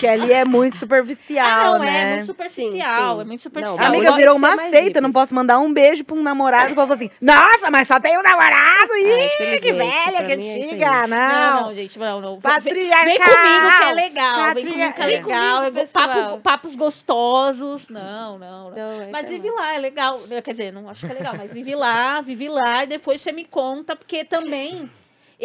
[0.00, 2.02] Que ali é muito superficial, Ah, não, né?
[2.02, 2.70] é muito superficial.
[2.70, 3.20] Sim, sim.
[3.20, 3.76] É muito Não, superficial.
[3.78, 6.94] mas Amiga, virou uma seita, não posso mandar um beijo pra um namorado que fala
[6.94, 11.16] assim, nossa, mas só tem um namorado, ih, que velha, que mim é antiga, Não,
[11.16, 11.62] não.
[11.66, 12.32] não, gente, não, não.
[12.32, 13.04] Vem- Patriarcal.
[13.04, 14.54] Vem comigo que é legal.
[14.54, 15.58] Vem comigo que é Vem legal.
[15.58, 16.40] comigo, é papo- pessoal.
[16.40, 17.88] papos gostosos.
[17.88, 18.74] Não, não, não.
[18.74, 20.20] Não, Mas é vive lá, é legal.
[20.44, 23.32] Quer dizer, não acho que é legal, mas vive lá, vive lá e depois você
[23.32, 24.90] me conta, porque também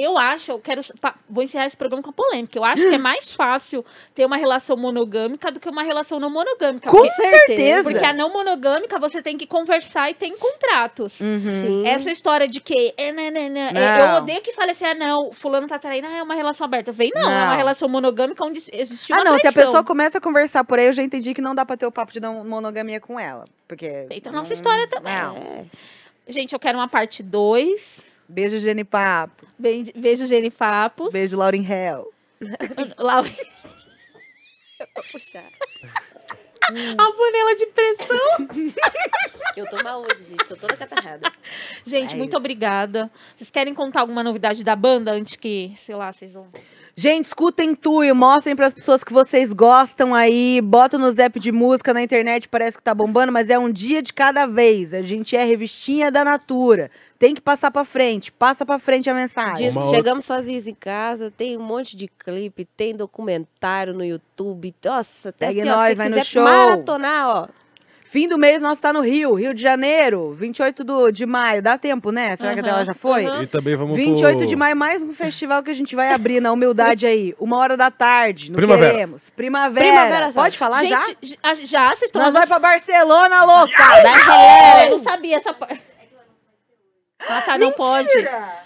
[0.03, 0.81] eu acho, eu quero.
[1.01, 2.57] pa- Vou encerrar esse programa com a polêmica.
[2.57, 3.83] Eu acho que é mais fácil
[4.15, 6.89] ter uma relação monogâmica do que uma relação não monogâmica.
[6.89, 7.83] Com porque, certeza.
[7.83, 11.19] porque a não monogâmica você tem que conversar e tem contratos.
[11.19, 11.39] Uhum.
[11.83, 11.87] Sim.
[11.87, 12.93] Essa história de que.
[12.97, 14.09] É, né, né, né, é, Não.
[14.15, 16.91] eu odeio que fale assim, ah, não, fulano tá traindo, ah, é uma relação aberta.
[16.91, 17.57] Vem, não, é uma Não.
[17.57, 19.63] relação monogâmica onde existe uma Ah, não, se a traição.
[19.63, 21.91] pessoa começa a conversar por aí, eu já entendi que não dá pra ter o
[21.91, 23.45] papo de não monogamia com ela.
[23.67, 24.05] Porque.
[24.07, 25.13] Feita a nossa não- história também.
[25.15, 25.35] Não.
[25.35, 25.65] É.
[26.27, 28.08] Gente, eu quero uma parte 2.
[28.29, 29.47] Beijo, Jenny Papo.
[29.57, 31.11] Beijo, Gene Papos.
[31.11, 32.13] Beijo, Lauren Hell.
[34.77, 35.43] Pra puxar.
[36.69, 38.73] A panela de pressão.
[39.57, 40.45] Eu tô mal hoje, gente.
[40.45, 41.31] Tô toda catarrada.
[41.83, 42.37] Gente, É muito isso.
[42.37, 43.09] obrigada.
[43.35, 46.47] Vocês querem contar alguma novidade da banda antes que, sei lá, vocês vão.
[47.01, 51.93] Gente, escutem Tuyo, mostrem pras pessoas que vocês gostam aí, botam no zap de música
[51.93, 54.93] na internet, parece que tá bombando, mas é um dia de cada vez.
[54.93, 56.91] A gente é revistinha da Natura.
[57.17, 59.67] Tem que passar pra frente, passa pra frente a mensagem.
[59.69, 64.75] Outra- chegamos sozinhos em casa, tem um monte de clipe, tem documentário no YouTube.
[64.83, 66.43] Nossa, até Segue assim, ó, nós, se vai no quiser show.
[66.43, 67.47] maratonar, ó.
[68.09, 71.61] Fim do mês nós tá no Rio, Rio de Janeiro, 28 do, de maio.
[71.61, 72.35] Dá tempo, né?
[72.37, 73.23] Será que Aham, lá já foi?
[73.43, 74.47] E também vamos 28 pro...
[74.47, 77.35] de maio, mais um festival que a gente vai abrir na humildade aí.
[77.39, 78.91] Uma hora da tarde, não Primavera.
[78.93, 79.29] queremos.
[79.29, 79.85] Primavera.
[79.85, 81.01] Primavera, Pode falar já?
[81.01, 83.75] Gente, já, já vocês estão Nós vamos pra Barcelona, louca!
[83.77, 85.88] Ah, Eu não sabia essa parte.
[87.27, 88.07] Ah, tá, não pode.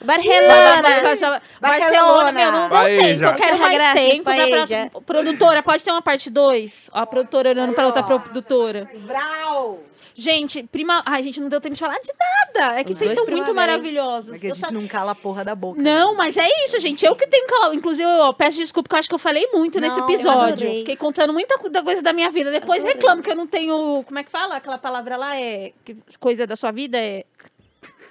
[0.03, 0.81] Barcelona!
[1.01, 2.31] Barcelona, Barcelona.
[2.31, 3.19] meu, não tempo.
[3.19, 3.29] já.
[3.29, 4.23] Eu quero mais Graças, tempo.
[4.23, 5.01] Próxima...
[5.05, 6.89] Produtora, pode ter uma parte 2?
[6.93, 8.89] Ó, a produtora olhando pra outra produtora.
[9.05, 9.79] Vral!
[10.15, 11.01] Gente, prima.
[11.05, 12.79] Ai, gente, não deu tempo de falar de nada.
[12.79, 14.31] É que Os vocês são muito maravilhosos.
[14.31, 15.81] É que a Eu gente sa- não cala a porra da boca.
[15.81, 16.17] Não, né?
[16.17, 17.03] mas é isso, gente.
[17.03, 17.73] Eu que tenho que calar.
[17.73, 20.69] Inclusive, eu peço desculpa, porque eu acho que eu falei muito nesse Não, eu episódio.
[20.69, 22.51] Fiquei contando muita coisa da minha vida.
[22.51, 22.93] Depois Adorei.
[22.95, 24.03] reclamo que eu não tenho.
[24.05, 24.57] Como é que fala?
[24.57, 25.71] Aquela palavra lá é.
[25.83, 27.25] que coisa da sua vida é.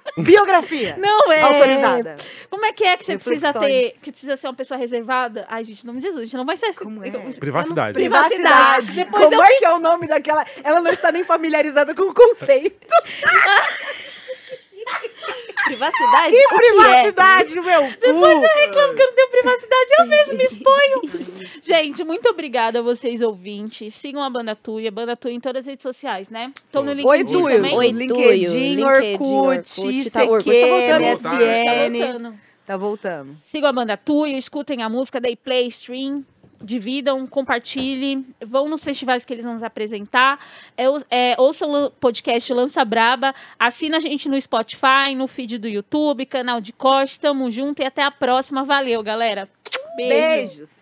[0.18, 0.96] Biografia.
[0.98, 1.42] Não, é.
[1.42, 2.16] Autorizada.
[2.50, 3.96] Como é que é que você precisa ter.
[4.02, 5.46] Que precisa ser uma pessoa reservada?
[5.48, 6.74] Ai, gente, nome de Jesus, a gente não vai ser.
[6.74, 7.10] Como é?
[7.10, 7.94] Privacidade.
[7.94, 8.92] Privacidade.
[8.92, 10.44] Depois Como é que é o nome daquela?
[10.62, 12.86] Ela não está nem familiarizada com o conceito.
[15.64, 16.32] Privacidade?
[16.32, 17.02] Que o que é?
[17.02, 18.00] privacidade meu cu.
[18.00, 21.02] Depois eu reclamo que eu não tenho privacidade, eu mesmo me exponho.
[21.62, 23.94] Gente, muito obrigada a vocês, ouvintes.
[23.94, 26.52] Sigam a Banda Tuia, Banda Tuia em todas as redes sociais, né?
[26.66, 27.76] Estão no LinkedIn Oi, também?
[27.76, 31.22] Oi, LinkedIn, Tuyo, Orkut, LinkedIn, Orkut, tá- Orkut tá voltando.
[31.22, 31.98] Tá MSN.
[31.98, 32.34] voltando.
[32.66, 33.36] Tá voltando.
[33.44, 36.24] Sigam a Banda Tuia, escutem a música, dei play, stream,
[36.62, 40.38] dividam, compartilhem, vão nos festivais que eles vão nos apresentar,
[40.76, 45.68] é, é, ouçam o podcast Lança Braba, assina a gente no Spotify, no feed do
[45.68, 48.64] YouTube, canal de corte, tamo junto e até a próxima.
[48.64, 49.48] Valeu, galera.
[49.96, 50.58] Beijo.
[50.58, 50.81] Beijos.